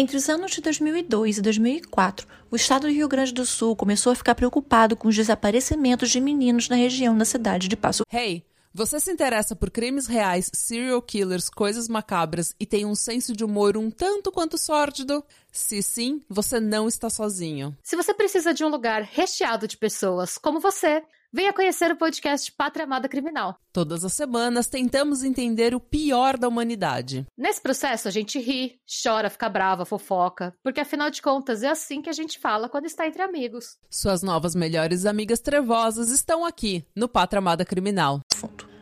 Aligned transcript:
Entre 0.00 0.16
os 0.16 0.28
anos 0.28 0.52
de 0.52 0.60
2002 0.60 1.38
e 1.38 1.42
2004, 1.42 2.24
o 2.52 2.54
estado 2.54 2.82
do 2.82 2.92
Rio 2.92 3.08
Grande 3.08 3.34
do 3.34 3.44
Sul 3.44 3.74
começou 3.74 4.12
a 4.12 4.14
ficar 4.14 4.36
preocupado 4.36 4.96
com 4.96 5.08
os 5.08 5.16
desaparecimentos 5.16 6.08
de 6.08 6.20
meninos 6.20 6.68
na 6.68 6.76
região 6.76 7.18
da 7.18 7.24
cidade 7.24 7.66
de 7.66 7.76
Passo. 7.76 8.04
Hey, 8.08 8.44
você 8.72 9.00
se 9.00 9.10
interessa 9.10 9.56
por 9.56 9.72
crimes 9.72 10.06
reais, 10.06 10.52
serial 10.54 11.02
killers, 11.02 11.50
coisas 11.50 11.88
macabras 11.88 12.54
e 12.60 12.64
tem 12.64 12.86
um 12.86 12.94
senso 12.94 13.32
de 13.32 13.44
humor 13.44 13.76
um 13.76 13.90
tanto 13.90 14.30
quanto 14.30 14.56
sórdido? 14.56 15.24
Se 15.50 15.82
sim, 15.82 16.20
você 16.28 16.60
não 16.60 16.86
está 16.86 17.10
sozinho. 17.10 17.76
Se 17.82 17.96
você 17.96 18.14
precisa 18.14 18.54
de 18.54 18.64
um 18.64 18.68
lugar 18.68 19.02
recheado 19.02 19.66
de 19.66 19.76
pessoas 19.76 20.38
como 20.38 20.60
você, 20.60 21.02
venha 21.32 21.52
conhecer 21.52 21.90
o 21.90 21.96
podcast 21.96 22.50
Pátria 22.52 22.84
Amada 22.84 23.08
Criminal. 23.08 23.56
Todas 23.72 24.04
as 24.04 24.12
semanas 24.12 24.66
tentamos 24.66 25.22
entender 25.22 25.74
o 25.74 25.80
pior 25.80 26.38
da 26.38 26.48
humanidade. 26.48 27.26
Nesse 27.36 27.60
processo, 27.60 28.08
a 28.08 28.10
gente 28.10 28.38
ri, 28.38 28.80
chora, 29.02 29.30
fica 29.30 29.48
brava, 29.48 29.84
fofoca, 29.84 30.54
porque 30.62 30.80
afinal 30.80 31.10
de 31.10 31.20
contas 31.20 31.62
é 31.62 31.68
assim 31.68 32.00
que 32.00 32.10
a 32.10 32.14
gente 32.14 32.38
fala 32.38 32.68
quando 32.68 32.86
está 32.86 33.06
entre 33.06 33.22
amigos. 33.22 33.76
Suas 33.90 34.22
novas 34.22 34.54
melhores 34.54 35.04
amigas 35.04 35.40
trevosas 35.40 36.10
estão 36.10 36.44
aqui 36.44 36.84
no 36.96 37.08
Pátria 37.08 37.38
Amada 37.38 37.64
Criminal. 37.64 38.20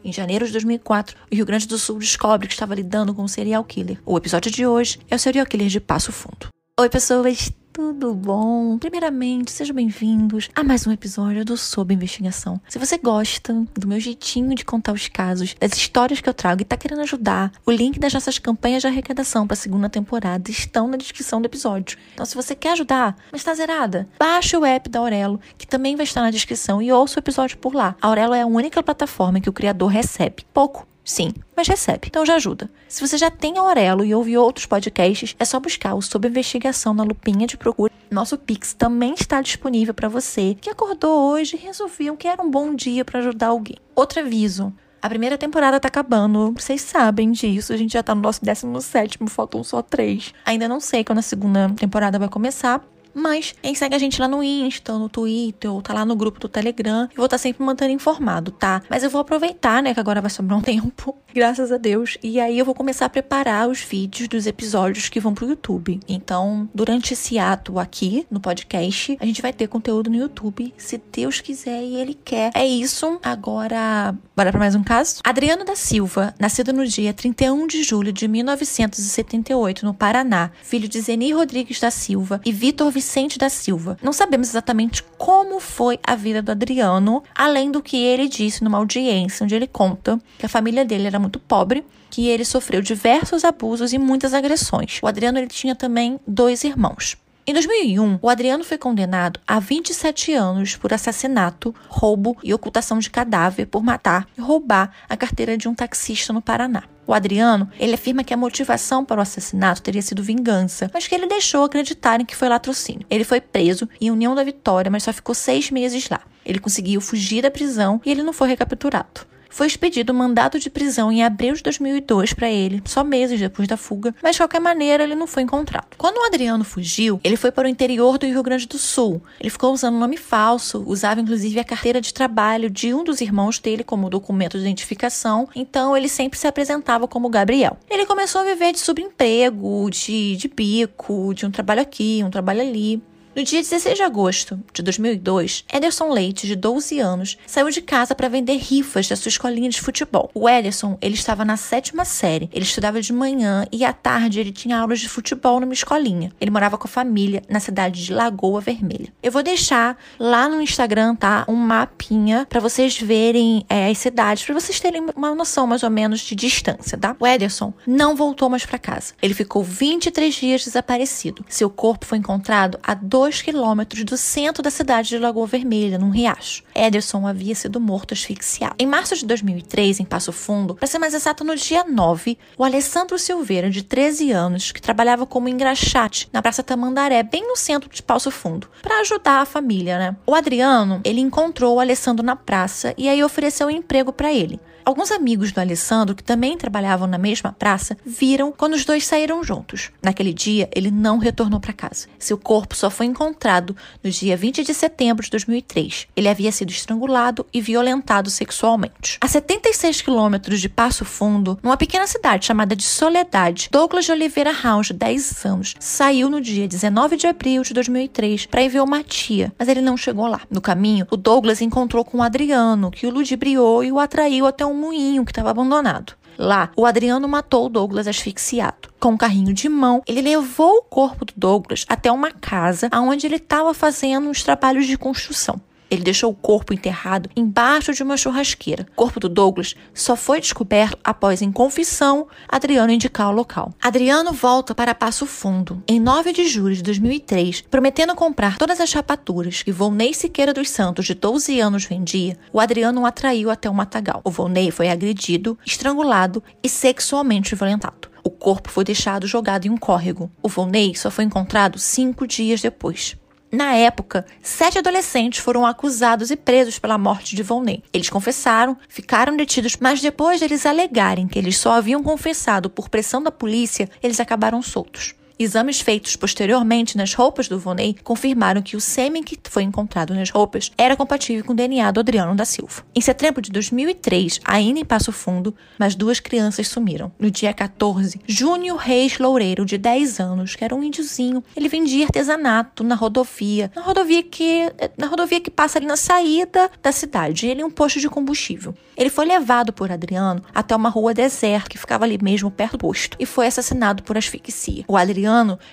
Em 0.05 0.13
janeiro 0.13 0.47
de 0.47 0.53
2004, 0.53 1.17
o 1.33 1.35
Rio 1.35 1.45
Grande 1.45 1.67
do 1.67 1.77
Sul 1.77 1.99
descobre 1.99 2.47
que 2.47 2.55
estava 2.55 2.77
lidando 2.77 3.13
com 3.13 3.23
um 3.23 3.29
serial 3.29 3.65
killer. 3.65 4.01
O 4.07 4.17
episódio 4.17 4.53
de 4.53 4.65
hoje 4.65 5.01
é 5.11 5.17
o 5.17 5.19
serial 5.19 5.47
killer 5.47 5.67
de 5.67 5.81
Passo 5.81 6.13
Fundo. 6.13 6.49
Oi, 6.79 6.89
pessoas, 6.89 7.51
tudo 7.77 8.15
bom? 8.15 8.79
Primeiramente, 8.79 9.51
sejam 9.51 9.77
bem-vindos 9.77 10.49
a 10.55 10.65
mais 10.65 10.87
um 10.87 10.93
episódio 10.93 11.45
do 11.45 11.59
Sob 11.59 11.93
Investigação. 11.93 12.59
Se 12.67 12.79
você 12.79 12.97
gosta 12.97 13.53
do 13.75 13.87
meu 13.87 14.01
jeitinho 14.01 14.55
de 14.55 14.65
contar 14.65 14.95
os 14.95 15.09
casos, 15.09 15.55
das 15.61 15.75
histórias 15.75 16.23
que 16.23 16.27
eu 16.27 16.33
trago 16.33 16.63
e 16.63 16.65
tá 16.65 16.75
querendo 16.75 17.03
ajudar, 17.03 17.53
o 17.67 17.71
link 17.71 17.99
das 17.99 18.15
nossas 18.15 18.39
campanhas 18.39 18.81
de 18.81 18.89
arrecadação 18.89 19.47
para 19.47 19.53
a 19.53 19.59
segunda 19.59 19.91
temporada 19.91 20.51
estão 20.51 20.89
na 20.89 20.97
descrição 20.97 21.39
do 21.39 21.45
episódio. 21.45 21.99
Então, 22.15 22.25
se 22.25 22.35
você 22.35 22.55
quer 22.55 22.73
ajudar, 22.73 23.15
mas 23.31 23.45
tá 23.45 23.53
zerada, 23.53 24.09
baixe 24.19 24.57
o 24.57 24.65
app 24.65 24.89
da 24.89 25.01
Aurelo, 25.01 25.39
que 25.59 25.67
também 25.67 25.97
vai 25.97 26.05
estar 26.05 26.23
na 26.23 26.31
descrição, 26.31 26.81
e 26.81 26.91
ouça 26.91 27.19
o 27.19 27.21
episódio 27.21 27.59
por 27.59 27.75
lá. 27.75 27.95
A 28.01 28.07
Aurelo 28.07 28.33
é 28.33 28.41
a 28.41 28.47
única 28.47 28.83
plataforma 28.83 29.39
que 29.39 29.51
o 29.51 29.53
criador 29.53 29.91
recebe 29.91 30.47
pouco 30.55 30.89
Sim, 31.07 31.33
mas 31.57 31.69
recebe, 31.69 32.09
então 32.09 32.27
já 32.27 32.35
ajuda. 32.35 32.69
Se 32.89 33.01
você 33.01 33.17
já 33.17 33.31
tem 33.31 33.57
Aurelo 33.59 34.05
e 34.05 34.13
ouve 34.13 34.37
outros 34.37 34.67
podcasts, 34.67 35.37
é 35.39 35.45
só 35.45 35.61
buscar 35.61 35.95
o 35.95 36.03
Sob 36.03 36.27
Investigação 36.27 36.93
na 36.93 37.05
lupinha 37.05 37.47
de 37.47 37.57
procura. 37.57 37.93
Nosso 38.11 38.37
Pix 38.37 38.73
também 38.73 39.15
está 39.15 39.41
disponível 39.41 39.95
para 39.95 40.09
você 40.09 40.57
que 40.61 40.69
acordou 40.69 41.31
hoje 41.31 41.55
e 41.55 41.61
resolveu 41.61 42.17
que 42.17 42.27
era 42.27 42.43
um 42.43 42.51
bom 42.51 42.75
dia 42.75 43.05
para 43.05 43.21
ajudar 43.21 43.47
alguém. 43.47 43.77
Outro 43.95 44.19
aviso. 44.19 44.75
A 45.01 45.09
primeira 45.09 45.39
temporada 45.39 45.79
tá 45.79 45.87
acabando, 45.87 46.53
vocês 46.59 46.81
sabem 46.81 47.31
disso. 47.31 47.73
A 47.73 47.77
gente 47.77 47.93
já 47.93 48.03
tá 48.03 48.13
no 48.13 48.21
nosso 48.21 48.45
17, 48.45 49.19
faltam 49.29 49.63
só 49.63 49.81
três. 49.83 50.35
Ainda 50.45 50.67
não 50.67 50.81
sei 50.81 51.05
quando 51.05 51.19
a 51.19 51.23
segunda 51.23 51.71
temporada 51.77 52.19
vai 52.19 52.29
começar, 52.29 52.85
mas 53.17 53.55
quem 53.63 53.75
segue 53.75 53.95
a 53.95 53.99
gente 53.99 54.21
lá 54.21 54.29
no 54.29 54.43
Insta, 54.43 54.93
no 54.99 55.09
Twitter, 55.09 55.73
ou 55.73 55.81
tá 55.81 55.95
lá 55.95 56.05
no 56.05 56.15
grupo 56.15 56.39
do 56.39 56.49
Telegram, 56.51 57.05
eu 57.05 57.17
vou 57.17 57.25
estar 57.25 57.39
tá 57.39 57.39
sempre 57.39 57.65
mantendo 57.65 57.93
informado, 57.93 58.51
tá? 58.51 58.83
Mas 58.91 59.03
eu 59.03 59.09
vou 59.09 59.23
aproveitar, 59.23 59.83
né, 59.83 59.95
que 59.95 60.01
agora 60.01 60.21
vai 60.21 60.29
sobrar 60.29 60.59
um 60.59 60.61
tempo, 60.63 61.17
graças 61.35 61.73
a 61.73 61.79
Deus. 61.79 62.19
E 62.23 62.39
aí 62.39 62.59
eu 62.59 62.65
vou 62.65 62.75
começar 62.75 63.07
a 63.07 63.09
preparar 63.09 63.69
os 63.69 63.81
vídeos 63.81 64.29
dos 64.29 64.47
episódios 64.47 65.09
que 65.09 65.19
vão 65.19 65.33
pro 65.33 65.49
YouTube. 65.49 65.99
Então, 66.07 66.69
durante 66.75 67.15
esse 67.15 67.39
ato 67.39 67.79
aqui 67.79 68.27
no 68.31 68.39
podcast, 68.39 69.17
a 69.19 69.25
gente 69.25 69.41
vai 69.41 69.53
ter 69.53 69.67
conteúdo 69.67 70.11
no 70.11 70.17
YouTube, 70.17 70.75
se 70.77 71.01
Deus 71.11 71.41
quiser 71.41 71.83
e 71.83 71.97
Ele 71.97 72.13
quer. 72.13 72.51
É 72.55 72.67
isso. 72.67 73.19
Agora, 73.23 74.15
bora 74.37 74.51
pra 74.51 74.61
mais 74.61 74.75
um 74.75 74.85
caso? 74.85 75.21
Adriano 75.25 75.65
da 75.65 75.75
Silva, 75.75 76.35
nascido 76.39 76.71
no 76.71 76.87
dia 76.87 77.15
31 77.15 77.67
de 77.67 77.83
julho 77.83 78.13
de 78.13 78.29
1978, 78.29 79.87
no 79.87 79.95
Paraná, 79.95 80.51
filho 80.63 80.87
de 80.87 81.01
Zeni 81.01 81.33
Rodrigues 81.33 81.81
da 81.81 81.91
Silva 81.91 82.43
e 82.45 82.53
Vitor 82.53 82.91
Vicente 82.91 83.06
Vicente 83.07 83.39
da 83.39 83.49
Silva. 83.49 83.97
Não 84.03 84.13
sabemos 84.13 84.49
exatamente 84.49 85.05
como 85.17 85.61
foi 85.61 85.97
a 86.05 86.17
vida 86.17 86.43
do 86.43 86.51
Adriano, 86.51 87.23
além 87.33 87.71
do 87.71 87.81
que 87.81 87.97
ele 87.97 88.29
disse 88.29 88.65
numa 88.65 88.79
audiência, 88.79 89.45
onde 89.45 89.55
ele 89.55 89.69
conta 89.69 90.19
que 90.37 90.45
a 90.45 90.49
família 90.49 90.85
dele 90.85 91.07
era 91.07 91.19
muito 91.19 91.39
pobre, 91.39 91.85
que 92.11 92.27
ele 92.27 92.45
sofreu 92.45 92.83
diversos 92.83 93.45
abusos 93.45 93.93
e 93.93 93.99
muitas 93.99 94.35
agressões. 94.35 94.99
O 95.01 95.07
Adriano 95.07 95.39
ele 95.39 95.47
tinha 95.47 95.77
também 95.77 96.19
dois 96.27 96.65
irmãos. 96.65 97.17
Em 97.49 97.53
2001, 97.53 98.19
o 98.21 98.29
Adriano 98.29 98.65
foi 98.65 98.77
condenado 98.77 99.39
a 99.47 99.61
27 99.61 100.35
anos 100.35 100.75
por 100.75 100.93
assassinato, 100.93 101.73
roubo 101.87 102.37
e 102.43 102.53
ocultação 102.53 102.99
de 102.99 103.09
cadáver 103.09 103.67
por 103.67 103.85
matar 103.85 104.27
e 104.37 104.41
roubar 104.41 104.91
a 105.09 105.17
carteira 105.17 105.57
de 105.57 105.69
um 105.69 105.75
taxista 105.75 106.33
no 106.33 106.43
Paraná. 106.43 106.83
O 107.07 107.15
Adriano, 107.15 107.71
ele 107.79 107.95
afirma 107.95 108.25
que 108.25 108.35
a 108.35 108.37
motivação 108.37 109.05
para 109.05 109.21
o 109.21 109.23
assassinato 109.23 109.81
teria 109.81 110.03
sido 110.03 110.25
vingança, 110.25 110.91
mas 110.93 111.07
que 111.07 111.15
ele 111.15 111.29
deixou 111.29 111.63
acreditarem 111.63 112.27
que 112.27 112.35
foi 112.35 112.49
latrocínio. 112.49 113.07
Ele 113.09 113.23
foi 113.23 113.41
preso 113.41 113.89
em 114.01 114.11
União 114.11 114.35
da 114.35 114.43
Vitória, 114.43 114.91
mas 114.91 115.05
só 115.05 115.13
ficou 115.13 115.33
seis 115.33 115.71
meses 115.71 116.09
lá. 116.11 116.23
Ele 116.45 116.59
conseguiu 116.59 117.01
fugir 117.01 117.43
da 117.43 117.51
prisão 117.51 118.01
e 118.05 118.11
ele 118.11 118.25
não 118.25 118.33
foi 118.33 118.49
recapturado 118.49 119.25
foi 119.57 119.67
expedido 119.69 120.13
mandado 120.13 120.59
de 120.59 120.69
prisão 120.69 121.11
em 121.11 121.25
abril 121.25 121.55
de 121.55 121.63
2002 121.63 122.35
para 122.35 122.51
ele, 122.51 122.83
só 122.85 123.03
meses 123.03 123.41
depois 123.41 123.67
da 123.67 123.79
fuga, 123.79 124.15
mas 124.23 124.33
de 124.33 124.43
qualquer 124.43 124.61
maneira 124.61 125.03
ele 125.03 125.15
não 125.15 125.27
foi 125.27 125.45
encontrado. 125.45 125.97
Quando 125.97 126.19
o 126.19 126.27
Adriano 126.27 126.63
fugiu, 126.63 127.19
ele 127.25 127.39
foi 127.39 127.51
para 127.51 127.65
o 127.65 127.71
interior 127.71 128.19
do 128.19 128.27
Rio 128.27 128.43
Grande 128.43 128.67
do 128.67 128.77
Sul. 128.77 129.23
Ele 129.41 129.49
ficou 129.49 129.73
usando 129.73 129.95
um 129.95 129.99
nome 129.99 130.19
falso, 130.19 130.85
usava 130.87 131.23
inclusive 131.23 131.59
a 131.59 131.65
carteira 131.65 132.03
de 132.03 132.13
trabalho 132.13 132.69
de 132.69 132.93
um 132.93 133.03
dos 133.03 133.23
irmãos 133.23 133.59
dele 133.59 133.83
como 133.83 134.11
documento 134.11 134.59
de 134.59 134.63
identificação, 134.63 135.49
então 135.57 135.97
ele 135.97 136.11
sempre 136.11 136.39
se 136.39 136.47
apresentava 136.47 137.09
como 137.09 137.31
Gabriel. 137.31 137.79
Ele 137.89 138.05
começou 138.05 138.43
a 138.43 138.45
viver 138.45 138.73
de 138.73 138.79
subemprego, 138.79 139.89
de, 139.89 140.37
de 140.37 140.49
bico, 140.49 141.33
de 141.33 141.47
um 141.47 141.51
trabalho 141.51 141.81
aqui, 141.81 142.21
um 142.23 142.31
trabalho 142.31 142.61
ali. 142.61 143.03
No 143.37 143.45
dia 143.45 143.61
16 143.61 143.99
de 143.99 144.03
agosto 144.03 144.59
de 144.73 144.83
2002, 144.83 145.67
Ederson 145.71 146.11
Leite, 146.11 146.47
de 146.47 146.57
12 146.57 146.99
anos, 147.01 147.37
saiu 147.47 147.69
de 147.69 147.83
casa 147.83 148.15
para 148.15 148.31
vender 148.31 148.57
rifas 148.57 149.09
da 149.09 149.15
sua 149.15 149.29
escolinha 149.29 149.69
de 149.69 149.79
futebol. 149.79 150.31
O 150.33 150.49
Ederson, 150.49 150.97
ele 151.03 151.17
estava 151.17 151.45
na 151.45 151.59
sétima 151.59 152.07
série. 152.07 152.49
Ele 152.51 152.65
estudava 152.65 152.99
de 152.99 153.13
manhã 153.13 153.67
e 153.71 153.85
à 153.85 153.93
tarde 153.93 154.41
ele 154.41 154.53
tinha 154.53 154.79
aulas 154.79 155.01
de 155.01 155.09
futebol 155.11 155.61
numa 155.61 155.75
escolinha. 155.75 156.33
Ele 156.41 156.51
morava 156.51 156.79
com 156.79 156.89
a 156.89 156.91
família 156.91 157.43
na 157.47 157.61
cidade 157.61 158.07
de 158.07 158.15
Lagoa 158.15 158.63
Vermelha. 158.63 159.13
Eu 159.23 159.31
vou 159.31 159.43
deixar 159.43 159.99
lá 160.19 160.49
no 160.49 160.63
Instagram, 160.63 161.15
tá, 161.15 161.45
um 161.47 161.57
mapinha 161.57 162.47
para 162.49 162.59
vocês 162.59 162.99
verem 162.99 163.67
é, 163.69 163.91
as 163.91 163.99
cidades, 163.99 164.47
para 164.47 164.55
vocês 164.55 164.81
terem 164.81 165.09
uma 165.15 165.35
noção 165.35 165.67
mais 165.67 165.83
ou 165.83 165.91
menos 165.91 166.21
de 166.21 166.35
distância, 166.35 166.97
tá? 166.97 167.15
O 167.21 167.27
Ederson 167.27 167.75
não 167.87 168.17
voltou 168.17 168.49
mais 168.49 168.65
para 168.65 168.79
casa. 168.79 169.13
Ele 169.21 169.35
ficou 169.35 169.63
23 169.63 170.35
dias 170.35 170.65
desaparecido. 170.65 171.45
Seu 171.51 171.69
corpo 171.69 172.07
foi 172.07 172.17
encontrado 172.17 172.79
a 172.83 172.95
dois 172.95 173.26
2 173.27 173.43
quilômetros 173.43 174.05
do 174.05 174.17
centro 174.17 174.63
da 174.63 174.71
cidade 174.71 175.09
de 175.09 175.19
Lagoa 175.19 175.49
Vermelha, 175.49 175.99
num 175.99 176.11
riacho. 176.11 176.63
Ederson 176.73 177.27
havia 177.27 177.57
sido 177.57 177.81
morto 177.81 178.15
asfixiado. 178.15 178.77
Em 178.79 178.87
março 178.87 179.17
de 179.17 179.27
2003, 179.27 179.99
em 179.99 180.05
Passo 180.05 180.31
Fundo, 180.31 180.77
para 180.77 180.87
ser 180.87 181.01
mais 181.01 181.13
exato, 181.13 181.43
no 181.43 181.57
dia 181.57 181.83
9, 181.83 182.39
o 182.57 182.63
Alessandro 182.63 183.19
Silveira, 183.19 183.69
de 183.69 183.83
13 183.83 184.31
anos, 184.31 184.71
que 184.71 184.81
trabalhava 184.81 185.27
como 185.27 185.49
engraxate 185.49 186.29
na 186.33 186.41
Praça 186.41 186.63
Tamandaré, 186.63 187.25
bem 187.25 187.49
no 187.49 187.57
centro 187.57 187.91
de 187.91 188.01
Passo 188.01 188.31
Fundo, 188.31 188.69
para 188.81 189.01
ajudar 189.01 189.41
a 189.41 189.45
família, 189.45 189.99
né? 189.99 190.17
O 190.25 190.33
Adriano, 190.33 191.01
ele 191.03 191.21
encontrou 191.21 191.75
o 191.75 191.81
Alessandro 191.81 192.25
na 192.25 192.37
praça 192.37 192.95
e 192.97 193.09
aí 193.09 193.25
ofereceu 193.25 193.67
um 193.67 193.71
emprego 193.71 194.13
para 194.13 194.33
ele. 194.33 194.61
Alguns 194.87 195.11
amigos 195.11 195.51
do 195.51 195.59
Alessandro, 195.59 196.15
que 196.15 196.23
também 196.23 196.57
trabalhavam 196.57 197.09
na 197.09 197.19
mesma 197.19 197.53
praça, 197.53 197.99
viram 198.07 198.53
quando 198.53 198.75
os 198.75 198.85
dois 198.85 199.05
saíram 199.05 199.43
juntos. 199.43 199.91
Naquele 200.01 200.33
dia, 200.33 200.71
ele 200.73 200.93
não 200.93 201.19
retornou 201.19 201.59
para 201.59 201.73
casa. 201.73 202.07
Seu 202.21 202.39
corpo 202.39 202.77
só 202.77 202.89
foi 202.89 203.07
encontrado 203.07 203.77
no 204.01 204.09
dia 204.09 204.37
20 204.37 204.63
de 204.63 204.73
setembro 204.73 205.25
de 205.25 205.31
2003. 205.31 206.07
Ele 206.15 206.29
havia 206.29 206.53
sido 206.53 206.71
estrangulado 206.71 207.45
e 207.53 207.61
violentado 207.61 208.31
sexualmente. 208.31 209.19
A 209.21 209.27
76 209.27 210.03
quilômetros 210.03 210.61
de 210.61 210.69
Passo 210.69 211.05
Fundo, 211.05 211.59
numa 211.65 211.77
pequena 211.77 212.07
cidade 212.07 212.47
chamada 212.47 212.77
de 212.77 212.85
Soledade, 212.85 213.69
Douglas 213.73 214.05
de 214.05 214.13
Oliveira 214.13 214.53
House, 214.53 214.87
de 214.87 214.93
10 214.93 215.47
anos, 215.47 215.75
saiu 215.81 216.31
no 216.31 216.41
dia 216.41 216.69
19 216.69 217.17
de 217.17 217.27
abril 217.27 217.63
de 217.63 217.75
2003 217.75 218.47
para 218.47 218.63
ir 218.63 218.69
ver 218.69 218.83
uma 218.83 219.03
tia, 219.03 219.53
mas 219.59 219.67
ele 219.67 219.81
não 219.81 219.97
chegou 219.97 220.29
lá. 220.29 220.43
No 220.49 220.61
caminho, 220.61 221.09
o 221.11 221.17
Douglas 221.17 221.61
encontrou 221.61 222.05
com 222.05 222.19
o 222.19 222.23
Adriano, 222.23 222.93
que 222.93 223.09
o 223.09 223.11
ludibriou 223.11 223.83
e 223.83 223.91
o 223.91 223.99
atraiu 223.99 224.47
até 224.47 224.65
um 224.65 224.76
moinho 224.77 225.25
que 225.25 225.33
estava 225.33 225.51
abandonado. 225.51 226.15
Lá, 226.39 226.71
o 226.77 226.85
Adriano 226.85 227.27
matou 227.27 227.67
o 227.67 227.69
Douglas 227.69 228.07
asfixiado. 228.07 228.91
Com 229.01 229.13
um 229.13 229.17
carrinho 229.17 229.55
de 229.55 229.69
mão, 229.69 230.03
ele 230.07 230.21
levou 230.21 230.79
o 230.79 230.83
corpo 230.83 231.25
do 231.25 231.33
Douglas 231.35 231.87
até 231.89 232.13
uma 232.13 232.31
casa 232.31 232.91
onde 232.93 233.27
ele 233.27 233.37
estava 233.37 233.73
fazendo 233.73 234.29
uns 234.29 234.43
trabalhos 234.43 234.87
de 234.87 234.99
construção. 234.99 235.61
Ele 235.97 236.05
deixou 236.05 236.31
o 236.31 236.35
corpo 236.35 236.75
enterrado 236.75 237.31
embaixo 237.35 237.95
de 237.95 238.03
uma 238.03 238.19
churrasqueira. 238.19 238.87
O 238.93 238.97
corpo 238.97 239.19
do 239.19 239.31
Douglas 239.31 239.75
só 239.95 240.15
foi 240.15 240.41
descoberto 240.41 240.99
após, 241.03 241.41
em 241.41 241.51
confissão, 241.51 242.29
Adriano 242.47 242.93
indicar 242.93 243.31
o 243.31 243.35
local. 243.35 243.73
Adriano 243.81 244.31
volta 244.33 244.75
para 244.75 244.95
Passo 244.95 245.25
Fundo 245.25 245.83
em 245.89 245.99
9 245.99 246.35
de 246.35 246.47
julho 246.47 246.75
de 246.75 246.83
2003, 246.83 247.63
prometendo 247.63 248.15
comprar 248.15 248.59
todas 248.59 248.79
as 248.79 248.91
chapaturas 248.91 249.63
que 249.63 249.73
Volney 249.73 250.13
Siqueira 250.13 250.53
dos 250.53 250.69
Santos, 250.69 251.07
de 251.07 251.15
12 251.15 251.59
anos, 251.61 251.87
vendia. 251.87 252.37
O 252.53 252.61
Adriano 252.61 253.01
o 253.01 253.07
atraiu 253.07 253.51
até 253.51 253.71
o 253.71 253.75
matagal. 253.75 254.21
O 254.23 254.31
Volney 254.31 254.71
foi 254.71 254.91
agredido, 254.91 255.59
estrangulado 255.65 256.43
e 256.63 256.69
sexualmente 256.69 257.55
violentado. 257.55 258.11
O 258.23 258.29
corpo 258.31 258.69
foi 258.69 258.85
deixado 258.85 259.27
jogado 259.27 259.67
em 259.67 259.71
um 259.71 259.79
córrego. 259.79 260.31
O 260.43 260.49
Volney 260.49 260.95
só 260.95 261.11
foi 261.11 261.25
encontrado 261.25 261.79
cinco 261.79 262.27
dias 262.27 262.61
depois. 262.61 263.17
Na 263.51 263.75
época, 263.75 264.27
sete 264.43 264.79
adolescentes 264.79 265.39
foram 265.39 265.65
acusados 265.65 266.31
e 266.31 266.37
presos 266.37 266.79
pela 266.79 266.99
morte 266.99 267.37
de 267.37 267.43
Volney. 267.43 267.83
Eles 267.93 268.11
confessaram, 268.11 268.77
ficaram 268.89 269.37
detidos, 269.37 269.77
mas 269.81 270.01
depois 270.01 270.41
deles 270.41 270.67
alegarem 270.67 271.29
que 271.29 271.39
eles 271.39 271.57
só 271.57 271.73
haviam 271.73 272.03
confessado 272.03 272.69
por 272.69 272.89
pressão 272.89 273.23
da 273.23 273.31
polícia, 273.31 273.89
eles 274.03 274.19
acabaram 274.19 274.61
soltos. 274.63 275.15
Exames 275.39 275.83
feitos 275.83 276.17
posteriormente 276.17 276.97
nas 276.97 277.13
roupas 277.13 277.47
do 277.47 277.59
Vonei 277.59 277.95
confirmaram 278.03 278.63
que 278.63 278.75
o 278.75 278.81
sêmen 278.81 279.23
que 279.23 279.39
foi 279.45 279.65
encontrado 279.65 280.15
nas 280.15 280.31
roupas 280.31 280.73
era 280.79 280.97
compatível 280.97 281.45
com 281.45 281.53
o 281.53 281.57
DNA 281.57 281.91
do 281.91 282.01
Adriano 282.01 282.35
da 282.35 282.47
Silva. 282.47 282.83
Em 282.95 283.03
setembro 283.03 283.43
de 283.43 283.51
2003, 283.51 284.41
ainda 284.47 284.81
em 284.81 284.85
Passo 284.85 285.13
Fundo, 285.13 285.55
mais 285.79 285.95
duas 285.95 286.21
crianças 286.21 286.69
sumiram. 286.69 287.13
No 287.19 287.31
dia 287.31 287.53
14, 287.53 288.19
Júnior 288.27 288.79
Reis 288.79 289.19
Loureiro, 289.19 289.67
de 289.67 289.77
10 289.77 290.21
anos, 290.21 290.57
que 290.57 290.65
era 290.65 290.75
um 290.75 290.83
índiozinho, 290.83 291.45
ele 291.55 291.69
vendia 291.69 292.07
artesanato 292.07 292.83
na 292.83 292.95
rodovia, 292.95 293.71
na 293.77 293.83
rodovia 293.83 294.23
que 294.23 294.73
na 294.97 295.07
rodovia 295.07 295.41
que 295.41 295.51
passa 295.51 295.79
ali 295.79 295.87
na 295.87 295.99
saída 295.99 296.71
da 296.83 296.93
cidade. 296.93 297.47
Ele 297.47 297.61
é 297.61 297.67
um 297.67 297.71
posto 297.71 298.01
de 298.01 298.09
combustível. 298.09 298.75
Ele 298.97 299.11
foi 299.11 299.27
levado 299.27 299.71
por 299.71 299.93
Adriano 299.93 300.43
até 300.55 300.75
uma 300.75 300.89
rua 300.89 301.13
deserta 301.13 301.69
que 301.69 301.77
ficava 301.77 302.07
ali 302.07 302.19
mesmo 302.23 302.51
perto 302.51 302.73
do 302.73 302.79
posto 302.79 303.17
e 303.21 303.27
foi 303.27 303.47
assassinado 303.47 304.03
por 304.03 304.17
asfixia. 304.17 304.85
O 304.89 304.97
Adriano 304.97 305.26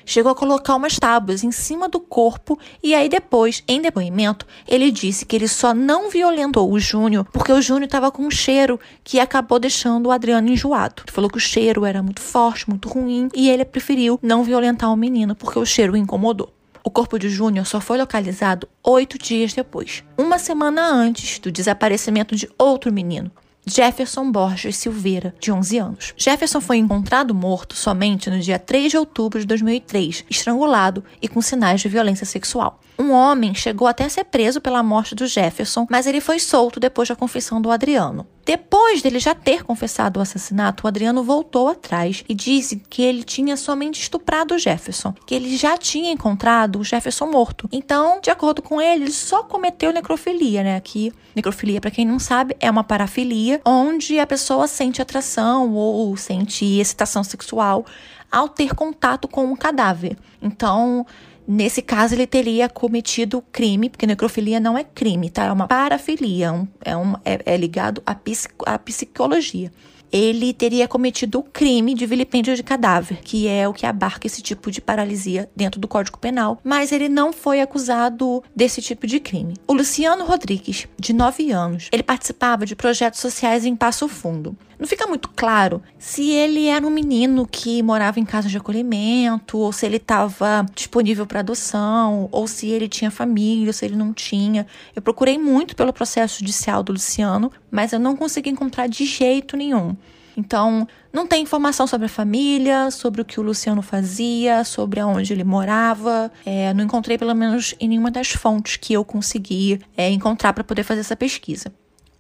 chegou 0.06 0.32
a 0.32 0.36
colocar 0.36 0.76
umas 0.76 0.98
tábuas 0.98 1.44
em 1.44 1.52
cima 1.52 1.88
do 1.88 2.00
corpo 2.00 2.58
e 2.82 2.94
aí 2.94 3.08
depois, 3.08 3.64
em 3.68 3.82
depoimento, 3.82 4.46
ele 4.68 4.92
disse 4.92 5.26
que 5.26 5.36
ele 5.36 5.48
só 5.48 5.74
não 5.74 6.10
violentou 6.10 6.72
o 6.72 6.80
Júnior 6.80 7.26
porque 7.32 7.52
o 7.52 7.62
Júnior 7.62 7.86
estava 7.86 8.12
com 8.12 8.24
um 8.24 8.32
cheiro 8.32 8.80
que 9.04 9.20
acabou 9.20 9.60
deixando 9.60 10.08
o 10.08 10.12
Adriano 10.12 10.50
enjoado. 10.50 11.04
Ele 11.06 11.12
falou 11.12 11.30
que 11.30 11.38
o 11.38 11.42
cheiro 11.42 11.86
era 11.86 12.02
muito 12.02 12.22
forte, 12.22 12.70
muito 12.70 12.90
ruim 12.90 13.30
e 13.34 13.50
ele 13.50 13.66
preferiu 13.66 14.20
não 14.22 14.44
violentar 14.44 14.92
o 14.92 14.98
menino 14.98 15.36
porque 15.36 15.60
o 15.60 15.66
cheiro 15.66 15.94
o 15.94 15.98
incomodou. 15.98 16.54
O 16.86 16.90
corpo 16.90 17.18
de 17.18 17.30
Júnior 17.30 17.66
só 17.66 17.80
foi 17.80 17.98
localizado 17.98 18.68
oito 18.84 19.18
dias 19.18 19.54
depois, 19.54 20.04
uma 20.18 20.38
semana 20.38 20.86
antes 20.86 21.40
do 21.40 21.50
desaparecimento 21.50 22.36
de 22.36 22.50
outro 22.58 22.92
menino, 22.92 23.32
Jefferson 23.66 24.30
Borges 24.30 24.76
Silveira, 24.76 25.34
de 25.40 25.52
11 25.52 25.78
anos. 25.78 26.14
Jefferson 26.18 26.60
foi 26.60 26.78
encontrado 26.78 27.34
morto 27.34 27.76
somente 27.76 28.30
no 28.30 28.40
dia 28.40 28.60
3 28.60 28.92
de 28.92 28.98
outubro 28.98 29.40
de 29.40 29.46
2003, 29.46 30.26
estrangulado 30.30 31.04
e 31.22 31.28
com 31.30 31.42
sinais 31.42 31.80
de 31.80 31.88
violência 31.88 32.26
sexual. 32.26 32.80
Um 32.98 33.12
homem 33.12 33.56
chegou 33.56 33.88
até 33.88 34.06
a 34.06 34.10
ser 34.10 34.26
preso 34.26 34.62
pela 34.62 34.84
morte 34.84 35.16
do 35.16 35.26
Jefferson, 35.26 35.88
mas 35.90 36.06
ele 36.06 36.22
foi 36.22 36.40
solto 36.40 36.80
depois 36.80 37.10
da 37.10 37.16
confissão 37.16 37.62
do 37.62 37.72
Adriano. 37.72 38.28
Depois 38.46 39.02
dele 39.02 39.20
já 39.20 39.34
ter 39.34 39.64
confessado 39.64 40.20
o 40.20 40.22
assassinato, 40.22 40.84
o 40.84 40.88
Adriano 40.88 41.24
voltou 41.24 41.70
atrás 41.70 42.24
e 42.28 42.36
disse 42.36 42.76
que 42.90 43.02
ele 43.02 43.24
tinha 43.24 43.56
somente 43.56 44.02
estuprado 44.02 44.54
o 44.54 44.60
Jefferson, 44.60 45.14
que 45.26 45.34
ele 45.34 45.56
já 45.56 45.78
tinha 45.78 46.12
encontrado 46.12 46.80
o 46.80 46.84
Jefferson 46.84 47.28
morto. 47.28 47.70
Então, 47.72 48.20
de 48.22 48.30
acordo 48.30 48.62
com 48.62 48.82
ele, 48.82 49.06
ele 49.06 49.12
só 49.12 49.44
cometeu 49.44 49.94
necrofilia, 49.94 50.62
né? 50.62 50.76
Aqui, 50.76 51.14
necrofilia, 51.34 51.80
para 51.80 51.92
quem 51.92 52.06
não 52.06 52.20
sabe, 52.20 52.56
é 52.60 52.70
uma 52.70 52.84
parafilia 52.84 53.62
onde 53.66 54.20
a 54.20 54.28
pessoa 54.28 54.68
sente 54.68 55.02
atração 55.02 55.74
ou 55.74 56.16
sente 56.18 56.66
excitação 56.66 57.24
sexual 57.24 57.86
ao 58.30 58.50
ter 58.50 58.74
contato 58.74 59.28
com 59.28 59.46
um 59.46 59.56
cadáver. 59.56 60.18
Então, 60.42 61.06
Nesse 61.48 61.82
caso, 61.82 62.16
ele 62.16 62.28
teria 62.28 62.70
cometido 62.70 63.44
crime, 63.52 63.90
porque 63.90 64.08
necrofilia 64.08 64.60
não 64.60 64.78
é 64.78 64.84
crime, 64.84 65.30
tá? 65.30 65.46
É 65.46 65.52
uma 65.52 65.68
parafilia, 65.68 66.68
é, 66.84 66.96
um, 66.96 67.16
é, 67.26 67.40
é 67.46 67.58
ligado 67.58 68.02
à, 68.06 68.16
psico, 68.16 68.64
à 68.68 68.78
psicologia 68.80 69.72
ele 70.14 70.54
teria 70.54 70.88
cometido 70.88 71.40
o 71.40 71.44
crime 71.44 71.96
de 71.96 72.06
vilipêndio 72.06 72.56
de 72.56 72.62
cadáver, 72.62 73.18
que 73.24 73.48
é 73.48 73.68
o 73.68 73.74
que 73.74 73.84
abarca 73.84 74.28
esse 74.28 74.44
tipo 74.44 74.70
de 74.70 74.80
paralisia 74.80 75.50
dentro 75.56 75.82
do 75.82 75.88
Código 75.88 76.20
Penal, 76.20 76.60
mas 76.64 76.92
ele 76.92 77.10
não 77.10 77.34
foi 77.34 77.60
acusado 77.60 78.44
desse 78.56 78.80
tipo 78.80 79.08
de 79.08 79.20
crime. 79.20 79.56
O 79.68 79.74
Luciano 79.74 80.24
Rodrigues, 80.24 80.88
de 81.00 81.14
9 81.14 81.52
anos, 81.52 81.90
ele 81.92 82.04
participava 82.04 82.64
de 82.64 82.76
projetos 82.76 83.20
sociais 83.20 83.66
em 83.66 83.76
Passo 83.76 84.08
Fundo. 84.08 84.56
Não 84.80 84.88
fica 84.88 85.08
muito 85.08 85.30
claro 85.30 85.82
se 85.98 86.32
ele 86.32 86.68
era 86.68 86.86
um 86.86 86.90
menino 86.90 87.48
que 87.48 87.82
morava 87.84 88.20
em 88.20 88.26
casa 88.26 88.50
de 88.50 88.58
acolhimento, 88.58 89.58
ou 89.58 89.72
se 89.72 89.86
ele 89.86 89.98
estava 89.98 90.66
disponível 90.74 91.26
para 91.26 91.40
adoção, 91.40 92.28
ou 92.32 92.48
se 92.48 92.68
ele 92.68 92.88
tinha 92.88 93.12
família, 93.12 93.68
ou 93.68 93.74
se 93.74 93.86
ele 93.86 93.96
não 93.96 94.14
tinha. 94.14 94.66
Eu 94.96 95.02
procurei 95.02 95.38
muito 95.38 95.76
pelo 95.76 95.94
processo 95.94 96.40
judicial 96.40 96.84
do 96.84 96.94
Luciano, 96.94 97.52
mas 97.72 97.94
eu 97.94 98.00
não 98.00 98.16
consegui 98.16 98.50
encontrar 98.50 98.88
de 98.88 99.06
jeito 99.06 99.56
nenhum. 99.56 99.96
Então, 100.36 100.88
não 101.12 101.28
tem 101.28 101.44
informação 101.44 101.86
sobre 101.86 102.08
a 102.08 102.10
família, 102.10 102.90
sobre 102.90 103.22
o 103.22 103.26
que 103.26 103.40
o 103.40 103.44
Luciano 103.44 103.82
fazia, 103.82 104.64
sobre 104.64 105.00
aonde 105.00 105.32
ele 105.32 105.44
morava. 105.44 106.32
É, 106.46 106.74
não 106.74 106.84
encontrei, 106.84 107.18
pelo 107.18 107.36
menos, 107.36 107.76
em 107.80 107.88
nenhuma 107.88 108.10
das 108.10 108.30
fontes 108.32 108.78
que 108.78 108.94
eu 108.94 109.06
consegui 109.06 109.80
é, 109.96 110.10
encontrar 110.10 110.54
para 110.54 110.64
poder 110.64 110.84
fazer 110.84 111.02
essa 111.02 111.16
pesquisa. 111.16 111.72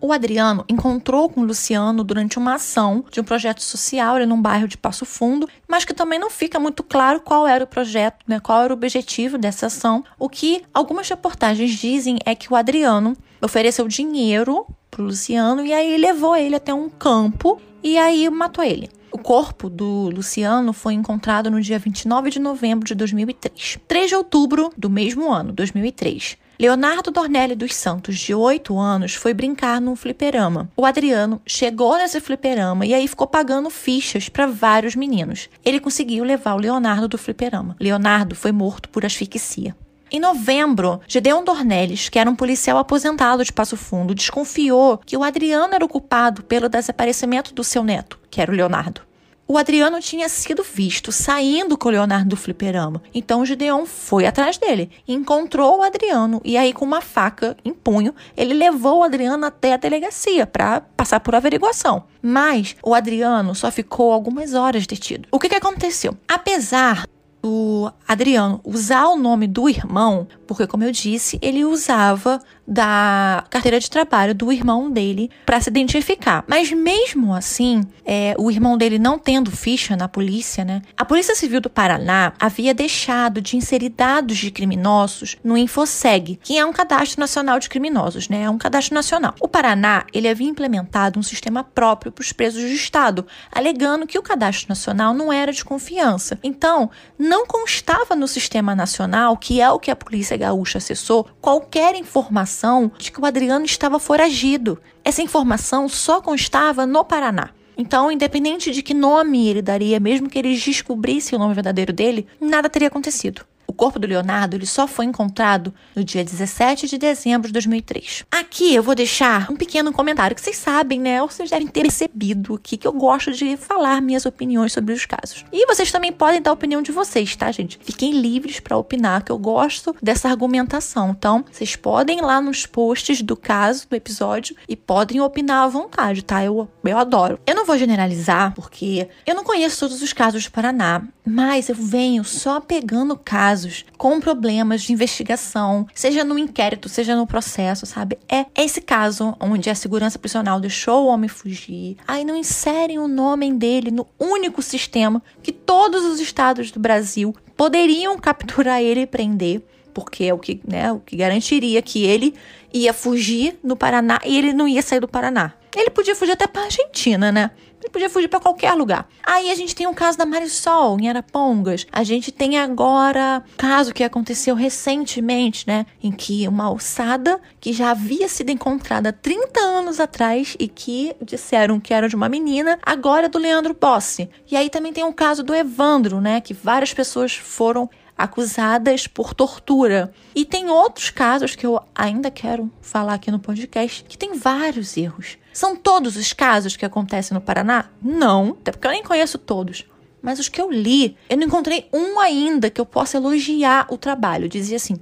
O 0.05 0.11
Adriano 0.11 0.65
encontrou 0.67 1.29
com 1.29 1.39
o 1.39 1.45
Luciano 1.45 2.03
durante 2.03 2.37
uma 2.37 2.55
ação 2.55 3.05
de 3.09 3.21
um 3.21 3.23
projeto 3.23 3.63
social 3.63 4.17
ali 4.17 4.25
num 4.25 4.41
bairro 4.41 4.67
de 4.67 4.77
Passo 4.77 5.05
Fundo, 5.05 5.47
mas 5.65 5.85
que 5.85 5.93
também 5.93 6.19
não 6.19 6.29
fica 6.29 6.59
muito 6.59 6.83
claro 6.83 7.21
qual 7.21 7.47
era 7.47 7.63
o 7.63 7.67
projeto, 7.67 8.17
né, 8.27 8.37
qual 8.41 8.63
era 8.63 8.73
o 8.73 8.75
objetivo 8.75 9.37
dessa 9.37 9.67
ação. 9.67 10.03
O 10.19 10.27
que 10.27 10.61
algumas 10.73 11.07
reportagens 11.07 11.71
dizem 11.71 12.19
é 12.25 12.35
que 12.35 12.51
o 12.51 12.55
Adriano 12.57 13.15
ofereceu 13.41 13.87
dinheiro 13.87 14.67
pro 14.91 15.05
Luciano 15.05 15.65
e 15.65 15.71
aí 15.71 15.95
levou 15.95 16.35
ele 16.35 16.55
até 16.55 16.73
um 16.73 16.89
campo 16.89 17.61
e 17.81 17.97
aí 17.97 18.29
matou 18.29 18.61
ele. 18.61 18.89
O 19.09 19.17
corpo 19.17 19.69
do 19.69 20.09
Luciano 20.09 20.73
foi 20.73 20.95
encontrado 20.95 21.49
no 21.49 21.61
dia 21.61 21.79
29 21.79 22.29
de 22.29 22.39
novembro 22.39 22.85
de 22.85 22.93
2003. 22.93 23.79
3 23.87 24.09
de 24.09 24.15
outubro 24.15 24.69
do 24.75 24.89
mesmo 24.89 25.31
ano, 25.31 25.53
2003. 25.53 26.43
Leonardo 26.63 27.11
Dornelli 27.11 27.55
dos 27.55 27.75
Santos, 27.75 28.17
de 28.17 28.33
8 28.33 28.79
anos, 28.79 29.15
foi 29.15 29.33
brincar 29.33 29.81
num 29.81 29.97
fliperama. 29.97 30.69
O 30.77 30.85
Adriano 30.85 31.41
chegou 31.45 31.97
nesse 31.97 32.21
fliperama 32.21 32.85
e 32.85 32.93
aí 32.93 33.05
ficou 33.05 33.27
pagando 33.27 33.69
fichas 33.69 34.29
para 34.29 34.47
vários 34.47 34.95
meninos. 34.95 35.49
Ele 35.65 35.77
conseguiu 35.77 36.23
levar 36.23 36.53
o 36.53 36.59
Leonardo 36.59 37.09
do 37.09 37.17
fliperama. 37.17 37.75
Leonardo 37.81 38.33
foi 38.33 38.53
morto 38.53 38.87
por 38.87 39.05
asfixia. 39.05 39.75
Em 40.09 40.21
novembro, 40.21 41.01
Gedeon 41.05 41.43
Dornelles, 41.43 42.07
que 42.07 42.17
era 42.17 42.29
um 42.29 42.35
policial 42.35 42.77
aposentado 42.77 43.43
de 43.43 43.51
Passo 43.51 43.75
Fundo, 43.75 44.15
desconfiou 44.15 45.01
que 45.05 45.17
o 45.17 45.23
Adriano 45.23 45.75
era 45.75 45.83
o 45.83 45.89
culpado 45.89 46.43
pelo 46.43 46.69
desaparecimento 46.69 47.53
do 47.53 47.65
seu 47.65 47.83
neto, 47.83 48.17
que 48.31 48.39
era 48.39 48.49
o 48.49 48.55
Leonardo 48.55 49.01
o 49.47 49.57
Adriano 49.57 49.99
tinha 49.99 50.29
sido 50.29 50.63
visto 50.63 51.11
saindo 51.11 51.77
com 51.77 51.89
o 51.89 51.91
Leonardo 51.91 52.29
do 52.29 52.37
fliperama. 52.37 53.01
Então 53.13 53.41
o 53.41 53.45
Gideon 53.45 53.85
foi 53.85 54.25
atrás 54.25 54.57
dele, 54.57 54.89
encontrou 55.07 55.79
o 55.79 55.83
Adriano 55.83 56.41
e 56.43 56.57
aí 56.57 56.73
com 56.73 56.85
uma 56.85 57.01
faca 57.01 57.55
em 57.63 57.73
punho, 57.73 58.15
ele 58.35 58.53
levou 58.53 58.99
o 58.99 59.03
Adriano 59.03 59.45
até 59.45 59.73
a 59.73 59.77
delegacia 59.77 60.47
para 60.47 60.81
passar 60.81 61.19
por 61.19 61.35
averiguação. 61.35 62.05
Mas 62.21 62.75
o 62.81 62.95
Adriano 62.95 63.53
só 63.53 63.69
ficou 63.69 64.13
algumas 64.13 64.53
horas 64.53 64.87
detido. 64.87 65.27
O 65.31 65.39
que, 65.39 65.49
que 65.49 65.55
aconteceu? 65.55 66.17
Apesar 66.27 67.05
do 67.43 67.91
Adriano 68.07 68.61
usar 68.63 69.07
o 69.07 69.17
nome 69.17 69.47
do 69.47 69.67
irmão, 69.67 70.25
porque, 70.47 70.65
como 70.65 70.85
eu 70.85 70.91
disse, 70.91 71.37
ele 71.41 71.65
usava 71.65 72.39
da 72.67 73.43
carteira 73.49 73.79
de 73.79 73.89
trabalho 73.89 74.33
do 74.33 74.51
irmão 74.51 74.89
dele 74.89 75.29
para 75.45 75.59
se 75.59 75.69
identificar. 75.69 76.43
Mas 76.47 76.71
mesmo 76.71 77.33
assim, 77.33 77.85
é, 78.05 78.33
o 78.37 78.49
irmão 78.49 78.77
dele 78.77 78.97
não 78.97 79.19
tendo 79.19 79.51
ficha 79.51 79.95
na 79.95 80.07
polícia, 80.07 80.63
né? 80.63 80.81
A 80.97 81.05
Polícia 81.05 81.35
Civil 81.35 81.59
do 81.59 81.69
Paraná 81.69 82.33
havia 82.39 82.73
deixado 82.73 83.41
de 83.41 83.57
inserir 83.57 83.89
dados 83.89 84.37
de 84.37 84.51
criminosos 84.51 85.37
no 85.43 85.57
Infoseg, 85.57 86.39
que 86.41 86.57
é 86.57 86.65
um 86.65 86.73
cadastro 86.73 87.19
nacional 87.19 87.59
de 87.59 87.69
criminosos, 87.69 88.29
né? 88.29 88.43
É 88.43 88.49
um 88.49 88.57
cadastro 88.57 88.95
nacional. 88.95 89.35
O 89.41 89.47
Paraná 89.47 90.05
ele 90.13 90.27
havia 90.27 90.47
implementado 90.47 91.19
um 91.19 91.23
sistema 91.23 91.63
próprio 91.63 92.11
para 92.11 92.21
os 92.21 92.31
presos 92.31 92.61
de 92.61 92.75
Estado, 92.75 93.25
alegando 93.51 94.07
que 94.07 94.17
o 94.17 94.23
cadastro 94.23 94.69
nacional 94.69 95.13
não 95.13 95.31
era 95.31 95.51
de 95.51 95.63
confiança. 95.63 96.39
Então, 96.43 96.89
não 97.19 97.45
constava 97.45 98.15
no 98.15 98.27
sistema 98.27 98.75
nacional, 98.75 99.35
que 99.37 99.61
é 99.61 99.69
o 99.69 99.79
que 99.79 99.91
a 99.91 99.95
polícia 99.95 100.37
gaúcha 100.37 100.77
acessou, 100.77 101.27
qualquer 101.41 101.95
informação 101.95 102.52
de 102.97 103.11
que 103.11 103.19
o 103.19 103.25
Adriano 103.25 103.65
estava 103.65 103.99
foragido. 103.99 104.79
Essa 105.03 105.21
informação 105.21 105.89
só 105.89 106.21
constava 106.21 106.85
no 106.85 107.03
Paraná. 107.03 107.49
Então, 107.77 108.11
independente 108.11 108.71
de 108.71 108.83
que 108.83 108.93
nome 108.93 109.47
ele 109.47 109.61
daria, 109.61 109.99
mesmo 109.99 110.29
que 110.29 110.37
eles 110.37 110.63
descobrissem 110.63 111.35
o 111.35 111.39
nome 111.39 111.53
verdadeiro 111.55 111.91
dele, 111.91 112.27
nada 112.39 112.69
teria 112.69 112.87
acontecido. 112.87 113.43
O 113.67 113.73
corpo 113.73 113.99
do 113.99 114.07
Leonardo 114.07 114.55
ele 114.55 114.65
só 114.65 114.87
foi 114.87 115.05
encontrado 115.05 115.73
no 115.95 116.03
dia 116.03 116.23
17 116.23 116.87
de 116.87 116.97
dezembro 116.97 117.47
de 117.47 117.53
2003. 117.53 118.25
Aqui 118.31 118.75
eu 118.75 118.83
vou 118.83 118.95
deixar 118.95 119.51
um 119.51 119.55
pequeno 119.55 119.91
comentário 119.91 120.35
que 120.35 120.41
vocês 120.41 120.57
sabem, 120.57 120.99
né? 120.99 121.21
Ou 121.21 121.29
vocês 121.29 121.49
devem 121.49 121.67
ter 121.67 121.81
percebido 121.81 122.55
aqui 122.55 122.77
que 122.77 122.87
eu 122.87 122.93
gosto 122.93 123.31
de 123.31 123.57
falar 123.57 124.01
minhas 124.01 124.25
opiniões 124.25 124.73
sobre 124.73 124.93
os 124.93 125.05
casos. 125.05 125.45
E 125.51 125.65
vocês 125.65 125.91
também 125.91 126.11
podem 126.11 126.41
dar 126.41 126.51
a 126.51 126.53
opinião 126.53 126.81
de 126.81 126.91
vocês, 126.91 127.35
tá, 127.35 127.51
gente? 127.51 127.79
Fiquem 127.81 128.11
livres 128.11 128.59
para 128.59 128.77
opinar, 128.77 129.23
que 129.23 129.31
eu 129.31 129.37
gosto 129.37 129.95
dessa 130.01 130.29
argumentação. 130.29 131.11
Então, 131.11 131.45
vocês 131.51 131.75
podem 131.75 132.19
ir 132.19 132.21
lá 132.21 132.41
nos 132.41 132.65
posts 132.65 133.21
do 133.21 133.35
caso, 133.35 133.87
do 133.89 133.95
episódio, 133.95 134.55
e 134.67 134.75
podem 134.75 135.21
opinar 135.21 135.63
à 135.63 135.67
vontade, 135.67 136.23
tá? 136.23 136.43
Eu, 136.43 136.69
eu 136.83 136.97
adoro. 136.97 137.39
Eu 137.45 137.55
não 137.55 137.65
vou 137.65 137.77
generalizar, 137.77 138.53
porque 138.53 139.07
eu 139.25 139.35
não 139.35 139.43
conheço 139.43 139.79
todos 139.79 140.01
os 140.01 140.13
casos 140.13 140.45
do 140.45 140.51
Paraná, 140.51 141.03
mas 141.25 141.69
eu 141.69 141.75
venho 141.75 142.23
só 142.23 142.59
pegando 142.59 143.17
casos 143.53 143.85
com 143.97 144.19
problemas 144.19 144.81
de 144.81 144.91
investigação, 144.91 145.85
seja 145.93 146.23
no 146.23 146.39
inquérito, 146.39 146.89
seja 146.89 147.15
no 147.15 147.27
processo, 147.27 147.85
sabe? 147.85 148.17
É 148.27 148.45
esse 148.55 148.81
caso 148.81 149.35
onde 149.39 149.69
a 149.69 149.75
segurança 149.75 150.17
prisional 150.17 150.59
deixou 150.59 151.05
o 151.05 151.07
homem 151.07 151.27
fugir, 151.27 151.97
aí 152.07 152.25
não 152.25 152.35
inserem 152.35 152.97
o 152.97 153.07
nome 153.07 153.53
dele 153.53 153.91
no 153.91 154.07
único 154.19 154.61
sistema 154.61 155.21
que 155.43 155.51
todos 155.51 156.03
os 156.03 156.19
estados 156.19 156.71
do 156.71 156.79
Brasil 156.79 157.35
poderiam 157.55 158.17
capturar 158.17 158.81
ele 158.81 159.01
e 159.01 159.07
prender, 159.07 159.61
porque 159.93 160.23
é 160.23 160.33
o 160.33 160.39
que, 160.39 160.59
né, 160.67 160.91
o 160.91 160.99
que 160.99 161.15
garantiria 161.15 161.81
que 161.81 162.03
ele 162.03 162.33
ia 162.73 162.91
fugir 162.91 163.59
no 163.63 163.75
Paraná 163.75 164.19
e 164.25 164.35
ele 164.35 164.51
não 164.51 164.67
ia 164.67 164.81
sair 164.81 164.99
do 164.99 165.07
Paraná. 165.07 165.53
Ele 165.75 165.89
podia 165.89 166.15
fugir 166.15 166.33
até 166.33 166.47
para 166.47 166.63
Argentina, 166.63 167.31
né? 167.31 167.51
Ele 167.83 167.91
podia 167.91 168.09
fugir 168.09 168.29
para 168.29 168.39
qualquer 168.39 168.73
lugar. 168.73 169.09
Aí 169.21 169.51
a 169.51 169.55
gente 169.55 169.75
tem 169.75 169.85
o 169.85 169.93
caso 169.93 170.17
da 170.17 170.25
Marisol, 170.25 170.97
em 171.01 171.09
Arapongas. 171.09 171.85
A 171.91 172.01
gente 172.03 172.31
tem 172.31 172.57
agora 172.57 173.43
o 173.53 173.57
caso 173.57 173.93
que 173.93 174.05
aconteceu 174.05 174.55
recentemente, 174.55 175.67
né? 175.67 175.85
Em 176.01 176.11
que 176.11 176.47
uma 176.47 176.63
alçada 176.63 177.41
que 177.59 177.73
já 177.73 177.91
havia 177.91 178.29
sido 178.29 178.51
encontrada 178.51 179.11
30 179.11 179.59
anos 179.59 179.99
atrás 179.99 180.55
e 180.57 180.69
que 180.69 181.13
disseram 181.21 181.77
que 181.77 181.93
era 181.93 182.07
de 182.07 182.15
uma 182.15 182.29
menina, 182.29 182.79
agora 182.81 183.25
é 183.25 183.29
do 183.29 183.37
Leandro 183.37 183.75
Bossi. 183.79 184.29
E 184.49 184.55
aí 184.55 184.69
também 184.69 184.93
tem 184.93 185.03
o 185.03 185.11
caso 185.11 185.43
do 185.43 185.53
Evandro, 185.53 186.21
né? 186.21 186.39
Que 186.39 186.53
várias 186.53 186.93
pessoas 186.93 187.33
foram 187.35 187.89
acusadas 188.17 189.07
por 189.07 189.33
tortura. 189.33 190.13
E 190.33 190.45
tem 190.45 190.69
outros 190.69 191.09
casos 191.09 191.55
que 191.55 191.65
eu 191.65 191.81
ainda 191.93 192.31
quero 192.31 192.71
falar 192.81 193.15
aqui 193.15 193.29
no 193.29 193.39
podcast 193.39 194.05
que 194.05 194.17
tem 194.17 194.37
vários 194.37 194.95
erros. 194.95 195.37
São 195.53 195.75
todos 195.75 196.17
os 196.17 196.33
casos 196.33 196.75
que 196.75 196.83
acontecem 196.83 197.35
no 197.35 197.41
Paraná? 197.41 197.85
Não, 198.01 198.57
até 198.59 198.71
porque 198.71 198.87
eu 198.87 198.91
nem 198.91 199.03
conheço 199.03 199.37
todos. 199.37 199.85
Mas 200.21 200.39
os 200.39 200.49
que 200.49 200.59
eu 200.59 200.71
li, 200.71 201.15
eu 201.29 201.37
não 201.37 201.45
encontrei 201.45 201.87
um 201.93 202.19
ainda 202.19 202.69
que 202.69 202.81
eu 202.81 202.85
possa 202.85 203.17
elogiar 203.17 203.85
o 203.89 203.97
trabalho. 203.97 204.49
dizia 204.49 204.77
assim: 204.77 204.95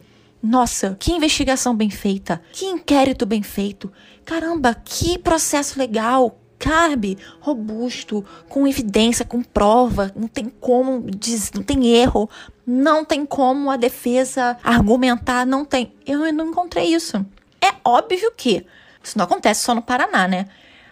nossa, 0.44 0.98
que 1.00 1.14
investigação 1.14 1.76
bem 1.76 1.90
feita, 1.90 2.42
que 2.52 2.66
inquérito 2.66 3.26
bem 3.26 3.44
feito, 3.44 3.92
caramba, 4.26 4.74
que 4.74 5.20
processo 5.20 5.78
legal, 5.78 6.40
cabe, 6.58 7.18
robusto, 7.40 8.26
com 8.50 8.68
evidência, 8.68 9.24
com 9.24 9.44
prova, 9.44 10.12
não 10.16 10.28
tem 10.28 10.52
como, 10.60 11.06
não 11.56 11.64
tem 11.64 11.88
erro, 11.96 12.28
não 12.66 13.06
tem 13.06 13.26
como 13.26 13.70
a 13.70 13.78
defesa 13.78 14.58
argumentar, 14.64 15.46
não 15.46 15.64
tem. 15.64 15.94
Eu 16.06 16.34
não 16.34 16.50
encontrei 16.50 16.94
isso. 16.94 17.24
É 17.62 17.76
óbvio 17.86 18.32
que 18.36 18.66
isso 19.04 19.18
não 19.18 19.26
acontece 19.26 19.64
só 19.64 19.74
no 19.74 19.82
Paraná, 19.82 20.28
né? 20.28 20.48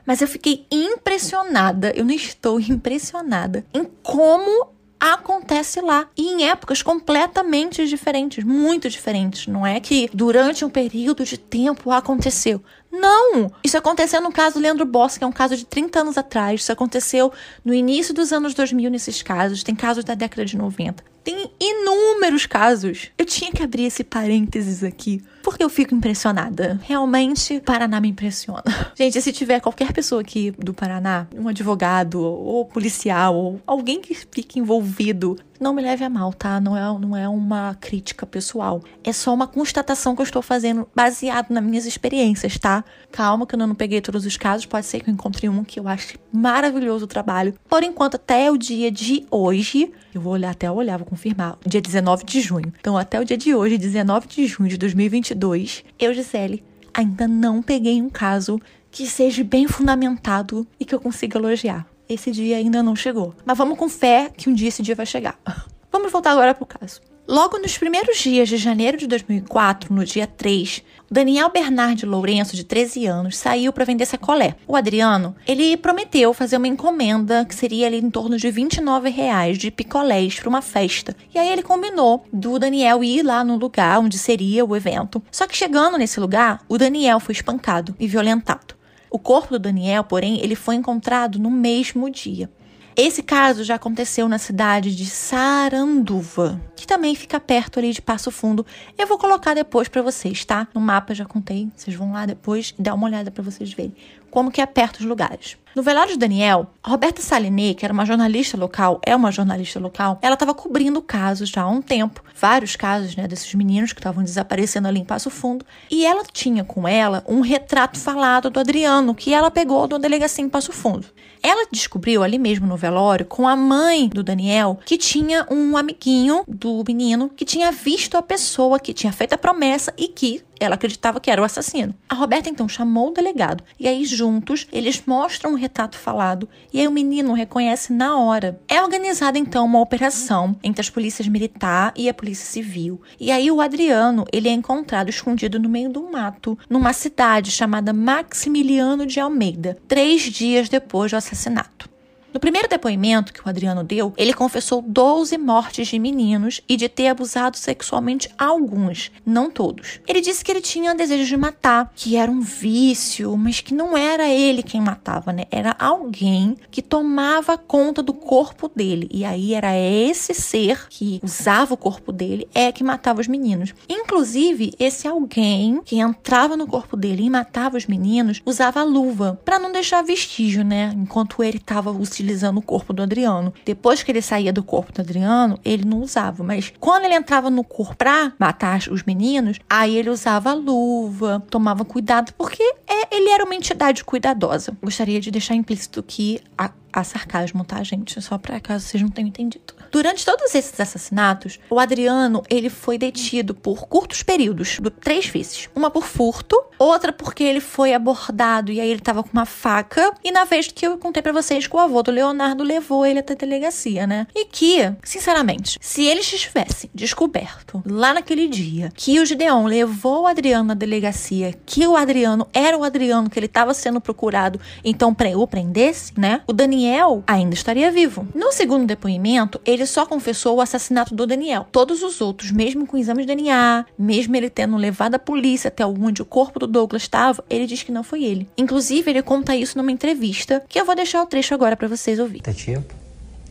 Mas 0.05 0.21
eu 0.21 0.27
fiquei 0.27 0.65
impressionada, 0.71 1.91
eu 1.95 2.03
não 2.03 2.13
estou 2.13 2.59
impressionada 2.59 3.65
em 3.73 3.85
como 4.01 4.69
acontece 4.99 5.79
lá 5.79 6.07
e 6.17 6.27
em 6.27 6.49
épocas 6.49 6.81
completamente 6.81 7.87
diferentes, 7.87 8.43
muito 8.43 8.89
diferentes. 8.89 9.47
Não 9.47 9.65
é 9.65 9.79
que 9.79 10.09
durante 10.13 10.65
um 10.65 10.69
período 10.69 11.23
de 11.23 11.37
tempo 11.37 11.91
aconteceu. 11.91 12.61
Não! 12.91 13.51
Isso 13.63 13.77
aconteceu 13.77 14.22
no 14.22 14.31
caso 14.31 14.55
do 14.55 14.62
Leandro 14.62 14.86
Boss, 14.86 15.17
que 15.17 15.24
é 15.24 15.27
um 15.27 15.31
caso 15.31 15.55
de 15.55 15.65
30 15.65 16.00
anos 16.00 16.17
atrás. 16.17 16.62
Isso 16.62 16.72
aconteceu 16.72 17.31
no 17.63 17.74
início 17.74 18.13
dos 18.13 18.34
anos 18.34 18.53
2000 18.53 18.89
nesses 18.89 19.22
casos. 19.22 19.63
Tem 19.63 19.75
casos 19.75 20.03
da 20.03 20.15
década 20.15 20.46
de 20.46 20.58
90. 20.58 21.03
Tem 21.24 21.51
inúmeros 21.60 22.46
casos. 22.46 23.12
Eu 23.17 23.25
tinha 23.25 23.51
que 23.51 23.62
abrir 23.62 23.84
esse 23.84 24.03
parênteses 24.03 24.84
aqui, 24.84 25.22
porque 25.43 25.63
eu 25.63 25.69
fico 25.69 25.93
impressionada. 25.93 26.79
Realmente, 26.84 27.60
Paraná 27.60 28.00
me 28.01 28.10
impressiona. 28.10 28.63
Gente, 28.98 29.22
se 29.22 29.31
tiver 29.31 29.60
qualquer 29.60 29.93
pessoa 29.93 30.22
aqui 30.22 30.51
do 30.51 30.74
Paraná, 30.74 31.27
um 31.36 31.48
advogado, 31.48 32.22
ou 32.22 32.65
policial, 32.65 33.36
ou 33.36 33.62
alguém 33.67 34.01
que 34.01 34.15
fique 34.15 34.60
envolvido 34.60 35.38
não 35.59 35.73
me 35.73 35.81
leve 35.81 36.03
a 36.03 36.09
mal, 36.09 36.31
tá? 36.31 36.59
Não 36.59 36.75
é, 36.75 36.99
não 36.99 37.17
é 37.17 37.27
uma 37.27 37.75
crítica 37.79 38.25
pessoal. 38.25 38.81
É 39.03 39.11
só 39.11 39.33
uma 39.33 39.47
constatação 39.47 40.15
que 40.15 40.21
eu 40.21 40.25
estou 40.25 40.41
fazendo 40.41 40.87
baseado 40.95 41.51
nas 41.51 41.63
minhas 41.63 41.85
experiências, 41.85 42.57
tá? 42.57 42.83
Calma 43.11 43.45
que 43.45 43.55
eu 43.55 43.59
não 43.59 43.75
peguei 43.75 43.99
todos 44.01 44.25
os 44.25 44.37
casos. 44.37 44.65
Pode 44.65 44.85
ser 44.85 45.01
que 45.01 45.09
eu 45.09 45.13
encontre 45.13 45.49
um 45.49 45.63
que 45.63 45.79
eu 45.79 45.87
ache 45.87 46.17
maravilhoso 46.31 47.05
o 47.05 47.07
trabalho. 47.07 47.53
Por 47.67 47.83
enquanto, 47.83 48.15
até 48.15 48.49
o 48.49 48.57
dia 48.57 48.89
de 48.89 49.25
hoje, 49.29 49.91
eu 50.13 50.21
vou 50.21 50.33
olhar 50.33 50.51
até 50.51 50.71
olhar, 50.71 50.97
vou 50.97 51.07
confirmar. 51.07 51.57
Dia 51.65 51.81
19 51.81 52.23
de 52.23 52.39
junho. 52.39 52.73
Então, 52.79 52.97
até 52.97 53.19
o 53.19 53.25
dia 53.25 53.37
de 53.37 53.53
hoje, 53.53 53.77
19 53.77 54.27
de 54.27 54.47
junho 54.47 54.69
de 54.69 54.77
2022, 54.77 55.83
eu, 55.99 56.13
Gisele, 56.13 56.63
ainda 56.93 57.27
não 57.27 57.61
peguei 57.61 58.01
um 58.01 58.09
caso 58.09 58.59
que 58.91 59.05
seja 59.05 59.43
bem 59.43 59.67
fundamentado 59.67 60.65
e 60.79 60.85
que 60.85 60.95
eu 60.95 60.99
consiga 60.99 61.37
elogiar 61.37 61.85
esse 62.09 62.31
dia 62.31 62.57
ainda 62.57 62.81
não 62.81 62.95
chegou. 62.95 63.35
Mas 63.45 63.57
vamos 63.57 63.77
com 63.77 63.87
fé 63.87 64.31
que 64.35 64.49
um 64.49 64.53
dia 64.53 64.67
esse 64.67 64.81
dia 64.81 64.95
vai 64.95 65.05
chegar. 65.05 65.39
Vamos 65.91 66.11
voltar 66.11 66.31
agora 66.31 66.53
pro 66.53 66.67
caso. 66.67 67.01
Logo 67.27 67.59
nos 67.59 67.77
primeiros 67.77 68.17
dias 68.17 68.49
de 68.49 68.57
janeiro 68.57 68.97
de 68.97 69.05
2004, 69.05 69.93
no 69.93 70.03
dia 70.03 70.25
3, 70.25 70.83
Daniel 71.11 71.51
Bernard 71.51 72.03
Lourenço, 72.03 72.55
de 72.55 72.63
13 72.63 73.05
anos, 73.05 73.37
saiu 73.37 73.71
para 73.71 73.85
vender 73.85 74.07
sacolé. 74.07 74.55
O 74.67 74.75
Adriano, 74.75 75.35
ele 75.47 75.77
prometeu 75.77 76.33
fazer 76.33 76.57
uma 76.57 76.67
encomenda 76.67 77.45
que 77.45 77.53
seria 77.53 77.85
ali 77.85 77.97
em 77.97 78.09
torno 78.09 78.35
de 78.35 78.49
29 78.49 79.09
reais 79.09 79.59
de 79.59 79.69
picolés 79.69 80.39
para 80.39 80.49
uma 80.49 80.61
festa. 80.61 81.15
E 81.33 81.37
aí 81.37 81.49
ele 81.49 81.61
combinou 81.61 82.25
do 82.33 82.57
Daniel 82.57 83.03
ir 83.03 83.21
lá 83.21 83.43
no 83.43 83.57
lugar 83.57 83.99
onde 83.99 84.17
seria 84.17 84.65
o 84.65 84.75
evento. 84.75 85.21
Só 85.31 85.45
que 85.45 85.57
chegando 85.57 85.99
nesse 85.99 86.19
lugar, 86.19 86.61
o 86.67 86.79
Daniel 86.79 87.19
foi 87.19 87.33
espancado 87.33 87.95
e 87.99 88.07
violentado. 88.07 88.78
O 89.11 89.17
corpo 89.17 89.53
do 89.53 89.59
Daniel, 89.59 90.03
porém, 90.03 90.39
ele 90.41 90.55
foi 90.55 90.75
encontrado 90.75 91.39
no 91.39 91.49
mesmo 91.49 92.09
dia. 92.09 92.49
Esse 92.95 93.23
caso 93.23 93.63
já 93.63 93.75
aconteceu 93.75 94.27
na 94.27 94.37
cidade 94.37 94.93
de 94.93 95.05
Saranduva, 95.05 96.59
que 96.75 96.85
também 96.85 97.15
fica 97.15 97.39
perto 97.39 97.79
ali 97.79 97.93
de 97.93 98.01
Passo 98.01 98.29
Fundo. 98.29 98.65
Eu 98.97 99.07
vou 99.07 99.17
colocar 99.17 99.53
depois 99.53 99.87
para 99.87 100.01
vocês, 100.01 100.43
tá? 100.43 100.67
No 100.73 100.81
mapa 100.81 101.15
já 101.15 101.23
contei, 101.23 101.69
vocês 101.73 101.95
vão 101.95 102.11
lá 102.11 102.25
depois 102.25 102.73
e 102.77 102.81
dar 102.81 102.93
uma 102.95 103.07
olhada 103.07 103.31
para 103.31 103.41
vocês 103.41 103.71
verem 103.71 103.95
como 104.29 104.51
que 104.51 104.65
perto 104.67 105.00
os 105.00 105.05
lugares. 105.05 105.57
No 105.75 105.83
velório 105.83 106.13
de 106.13 106.17
Daniel, 106.17 106.67
a 106.83 106.89
Roberta 106.89 107.21
Saliné, 107.21 107.75
que 107.75 107.86
era 107.86 107.93
uma 107.93 108.05
jornalista 108.05 108.57
local, 108.57 109.00
é 109.05 109.15
uma 109.15 109.31
jornalista 109.31 109.79
local, 109.79 110.17
ela 110.21 110.33
estava 110.33 110.53
cobrindo 110.53 111.01
casos 111.01 111.50
já 111.50 111.62
há 111.62 111.69
um 111.69 111.81
tempo, 111.81 112.24
vários 112.36 112.75
casos, 112.75 113.15
né, 113.15 113.27
desses 113.27 113.53
meninos 113.53 113.93
que 113.93 114.00
estavam 114.00 114.24
desaparecendo 114.24 114.88
ali 114.88 115.00
em 115.00 115.05
Passo 115.05 115.29
Fundo, 115.29 115.63
e 115.89 116.05
ela 116.05 116.24
tinha 116.33 116.63
com 116.63 116.88
ela 116.88 117.24
um 117.27 117.41
retrato 117.41 118.00
falado 118.00 118.50
do 118.50 118.59
Adriano, 118.59 119.13
que 119.13 119.33
ela 119.33 119.51
pegou 119.51 119.88
do 119.88 120.00
delegacia 120.00 120.43
em 120.43 120.50
Passo 120.50 120.71
Fundo. 120.71 121.05
Ela 121.41 121.67
descobriu 121.71 122.21
ali 122.24 122.38
mesmo 122.38 122.67
no 122.67 122.75
velório 122.75 123.25
com 123.25 123.48
a 123.48 123.55
mãe 123.55 124.09
do 124.09 124.21
Daniel 124.21 124.79
que 124.86 124.98
tinha 124.98 125.48
um 125.50 125.77
amiguinho 125.77 126.43
do 126.45 126.83
menino 126.86 127.29
que 127.29 127.45
tinha 127.45 127.71
visto 127.71 128.17
a 128.17 128.21
pessoa 128.21 128.79
que 128.79 128.93
tinha 128.93 129.13
feito 129.13 129.33
a 129.33 129.38
promessa 129.38 129.93
e 129.98 130.09
que 130.09 130.43
ela 130.59 130.75
acreditava 130.75 131.19
que 131.19 131.31
era 131.31 131.41
o 131.41 131.45
assassino. 131.45 131.93
A 132.07 132.15
Roberta 132.15 132.49
então 132.49 132.67
chamou 132.67 133.09
o 133.09 133.13
delegado 133.13 133.63
e 133.79 133.87
aí 133.87 134.05
juntos 134.05 134.67
eles 134.71 135.01
mostram 135.05 135.53
o 135.53 135.55
retrato 135.55 135.97
falado 135.97 136.47
e 136.73 136.79
aí 136.79 136.87
o 136.87 136.91
menino 136.91 137.33
reconhece 137.33 137.93
na 137.93 138.17
hora. 138.17 138.59
É 138.67 138.81
organizada 138.81 139.37
então 139.37 139.65
uma 139.65 139.79
operação 139.79 140.55
entre 140.63 140.81
as 140.81 140.89
polícias 140.89 141.27
militar 141.27 141.93
e 141.95 142.09
a 142.09 142.13
polícia 142.13 142.45
civil. 142.45 143.01
E 143.19 143.31
aí 143.31 143.49
o 143.51 143.61
Adriano, 143.61 144.25
ele 144.31 144.49
é 144.49 144.51
encontrado 144.51 145.09
escondido 145.09 145.59
no 145.59 145.69
meio 145.69 145.89
do 145.89 146.09
mato, 146.11 146.57
numa 146.69 146.93
cidade 146.93 147.51
chamada 147.51 147.93
Maximiliano 147.93 149.05
de 149.05 149.19
Almeida, 149.19 149.77
três 149.87 150.21
dias 150.23 150.69
depois 150.69 151.11
do 151.11 151.17
assassinato. 151.17 151.89
No 152.33 152.39
primeiro 152.39 152.67
depoimento 152.67 153.33
que 153.33 153.45
o 153.45 153.50
Adriano 153.50 153.83
deu, 153.83 154.13
ele 154.15 154.33
confessou 154.33 154.81
12 154.81 155.38
mortes 155.38 155.88
de 155.88 155.98
meninos 155.98 156.62
e 156.69 156.77
de 156.77 156.88
ter 156.88 157.07
abusado 157.07 157.57
sexualmente 157.57 158.29
alguns, 158.38 159.12
não 159.25 159.50
todos. 159.50 160.00
Ele 160.07 160.21
disse 160.21 160.43
que 160.43 160.51
ele 160.51 160.62
tinha 160.62 160.93
desejo 160.93 161.25
de 161.25 161.38
matar, 161.38 161.91
que 161.95 162.15
era 162.15 162.31
um 162.31 162.41
vício, 162.41 163.36
mas 163.36 163.62
que 163.62 163.74
não 163.74 163.98
era 163.98 164.29
ele 164.29 164.62
quem 164.62 164.79
matava, 164.79 165.33
né? 165.33 165.45
Era 165.50 165.75
alguém 165.79 166.55
que 166.69 166.81
tomava 166.81 167.57
conta 167.57 168.03
do 168.03 168.13
corpo 168.13 168.69
dele. 168.75 169.09
E 169.12 169.25
aí 169.25 169.53
era 169.53 169.75
esse 169.75 170.33
ser 170.33 170.88
que 170.89 171.19
usava 171.24 171.74
o 171.74 171.77
corpo 171.77 172.12
dele 172.12 172.48
é 172.53 172.71
que 172.71 172.83
matava 172.83 173.21
os 173.21 173.27
meninos. 173.27 173.74
Inclusive, 173.88 174.74
esse 174.79 175.07
alguém 175.07 175.81
que 175.83 175.98
entrava 176.00 176.55
no 176.55 176.67
corpo 176.67 176.95
dele 176.95 177.24
e 177.24 177.29
matava 177.29 177.77
os 177.77 177.88
meninos 177.88 178.41
usava 178.45 178.83
luva 178.83 179.39
para 179.43 179.57
não 179.57 179.71
deixar 179.71 180.03
vestígio, 180.03 180.63
né? 180.63 180.93
Enquanto 180.95 181.43
ele 181.43 181.57
estava 181.57 181.89
utilizando 182.19 182.57
o 182.57 182.61
corpo 182.61 182.91
do 182.91 183.01
Adriano. 183.01 183.53
Depois 183.65 184.03
que 184.03 184.11
ele 184.11 184.21
saía 184.21 184.51
do 184.51 184.61
corpo 184.61 184.91
do 184.91 185.01
Adriano, 185.01 185.57
ele 185.63 185.85
não 185.85 186.01
usava, 186.01 186.43
mas 186.43 186.73
quando 186.79 187.05
ele 187.05 187.15
entrava 187.15 187.49
no 187.49 187.63
corpo 187.63 187.95
pra 187.95 188.33
matar 188.38 188.79
os 188.91 189.03
meninos, 189.03 189.57
aí 189.69 189.97
ele 189.97 190.09
usava 190.09 190.53
luva, 190.53 191.43
tomava 191.49 191.85
cuidado, 191.85 192.33
porque 192.38 192.63
é, 192.88 193.15
ele 193.15 193.29
era 193.29 193.43
uma 193.43 193.55
entidade 193.55 194.03
cuidadosa. 194.03 194.77
Gostaria 194.81 195.19
de 195.19 195.31
deixar 195.31 195.55
implícito 195.55 196.03
que 196.03 196.41
a, 196.57 196.71
a 196.91 197.03
sarcasmo, 197.03 197.63
tá, 197.63 197.81
gente? 197.83 198.21
Só 198.21 198.38
pra 198.38 198.59
caso 198.59 198.85
vocês 198.85 199.01
não 199.01 199.09
tenham 199.09 199.29
entendido. 199.29 199.78
Durante 199.91 200.25
todos 200.25 200.53
esses 200.53 200.79
assassinatos, 200.79 201.60
o 201.69 201.79
Adriano 201.79 202.43
ele 202.50 202.69
foi 202.69 202.98
detido 202.98 203.53
por 203.53 203.88
curtos 203.88 204.24
períodos, 204.24 204.79
três 205.01 205.27
vezes. 205.27 205.69
Uma 205.75 205.89
por 205.89 206.03
furto, 206.03 206.62
outra 206.77 207.12
porque 207.12 207.43
ele 207.43 207.60
foi 207.60 207.93
abordado 207.93 208.72
e 208.72 208.79
aí 208.79 208.89
ele 208.89 209.00
tava 209.00 209.24
com 209.24 209.29
uma 209.34 209.46
faca, 209.46 210.13
e 210.24 210.31
na 210.31 210.46
vez 210.46 210.67
que 210.67 210.86
eu 210.86 210.98
contei 210.98 211.22
para 211.22 211.34
vocês 211.34 211.67
que 211.67 211.75
o 211.75 211.79
avô 211.79 212.01
do 212.03 212.12
Leonardo 212.12 212.63
levou 212.63 213.05
ele 213.05 213.19
até 213.19 213.34
a 213.34 213.38
delegacia, 213.38 214.05
né? 214.05 214.27
E 214.36 214.46
que, 214.46 214.91
sinceramente, 215.03 215.77
se 215.81 216.05
eles 216.05 216.27
tivessem 216.27 216.89
descoberto 216.93 217.81
lá 217.86 218.13
naquele 218.13 218.48
dia 218.48 218.91
que 218.96 219.19
o 219.19 219.25
Gideon 219.25 219.65
levou 219.65 220.24
o 220.24 220.27
Adriano 220.27 220.69
na 220.69 220.74
delegacia, 220.74 221.53
que 221.65 221.86
o 221.86 221.96
Adriano 221.96 222.48
era 222.53 222.77
o 222.77 222.84
Adriano 222.84 223.29
que 223.29 223.38
ele 223.38 223.46
estava 223.46 223.74
sendo 223.74 224.01
procurado, 224.01 224.60
então 224.84 225.15
o 225.36 225.48
prendesse, 225.48 226.13
né? 226.17 226.41
O 226.48 226.53
Daniel 226.53 227.24
ainda 227.27 227.53
estaria 227.53 227.91
vivo. 227.91 228.27
No 228.34 228.51
segundo 228.51 228.86
depoimento, 228.86 229.60
ele 229.65 229.78
ele 229.79 229.86
só 229.86 230.05
confessou 230.05 230.57
o 230.57 230.62
assassinato 230.62 231.15
do 231.15 231.25
Daniel. 231.25 231.65
Todos 231.71 232.03
os 232.03 232.19
outros, 232.19 232.51
mesmo 232.51 232.86
com 232.86 232.98
exames 232.98 233.25
de 233.25 233.33
DNA, 233.33 233.86
mesmo 233.98 234.36
ele 234.36 234.50
tendo 234.50 234.75
levado 234.75 235.15
a 235.15 235.19
polícia 235.19 235.69
até 235.69 235.86
onde 235.86 236.21
o 236.21 236.25
corpo 236.25 236.59
do 236.59 236.67
Douglas 236.67 237.03
estava, 237.03 237.43
ele 237.50 237.65
diz 237.65 237.81
que 237.81 237.91
não 237.91 238.03
foi 238.03 238.24
ele. 238.24 238.48
Inclusive, 238.57 239.09
ele 239.09 239.21
conta 239.21 239.55
isso 239.55 239.77
numa 239.77 239.91
entrevista, 239.91 240.63
que 240.67 240.79
eu 240.79 240.86
vou 240.86 240.95
deixar 240.95 241.24
o 241.24 241.25
trecho 241.25 241.53
agora 241.53 241.77
para 241.77 241.88
vocês 241.88 242.19
ouvirem. 242.19 242.53
Tipo, 242.53 242.93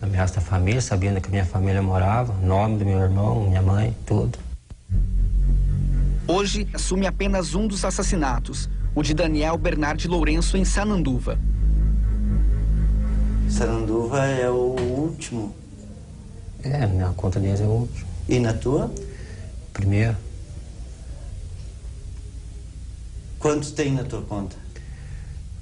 ameaça 0.03 0.35
da 0.35 0.41
família, 0.41 0.81
sabendo 0.81 1.21
que 1.21 1.31
minha 1.31 1.47
família 1.47 1.81
morava, 1.81 2.35
nome 2.43 2.79
do 2.79 2.85
meu 2.85 2.99
irmão, 2.99 3.49
minha 3.49 3.63
mãe, 3.63 3.97
tudo. 4.05 4.39
Hoje 6.27 6.69
assume 6.75 7.07
apenas 7.07 7.55
um 7.55 7.67
dos 7.67 7.87
assassinatos, 7.87 8.69
o 8.95 9.03
de 9.03 9.15
Daniel 9.15 9.57
Bernard 9.57 10.07
Lourenço 10.07 10.59
em 10.59 10.65
Sananduva. 10.65 11.39
Sananduva 13.49 14.27
é 14.27 14.51
o 14.51 14.77
último 14.79 15.55
é, 16.63 16.87
minha 16.87 17.13
conta 17.13 17.39
deles 17.39 17.61
é 17.61 17.65
o 17.65 17.69
último. 17.69 18.09
E 18.29 18.39
na 18.39 18.53
tua? 18.53 18.91
Primeiro. 19.73 20.17
Quantos 23.39 23.71
tem 23.71 23.93
na 23.93 24.03
tua 24.03 24.23
conta? 24.23 24.57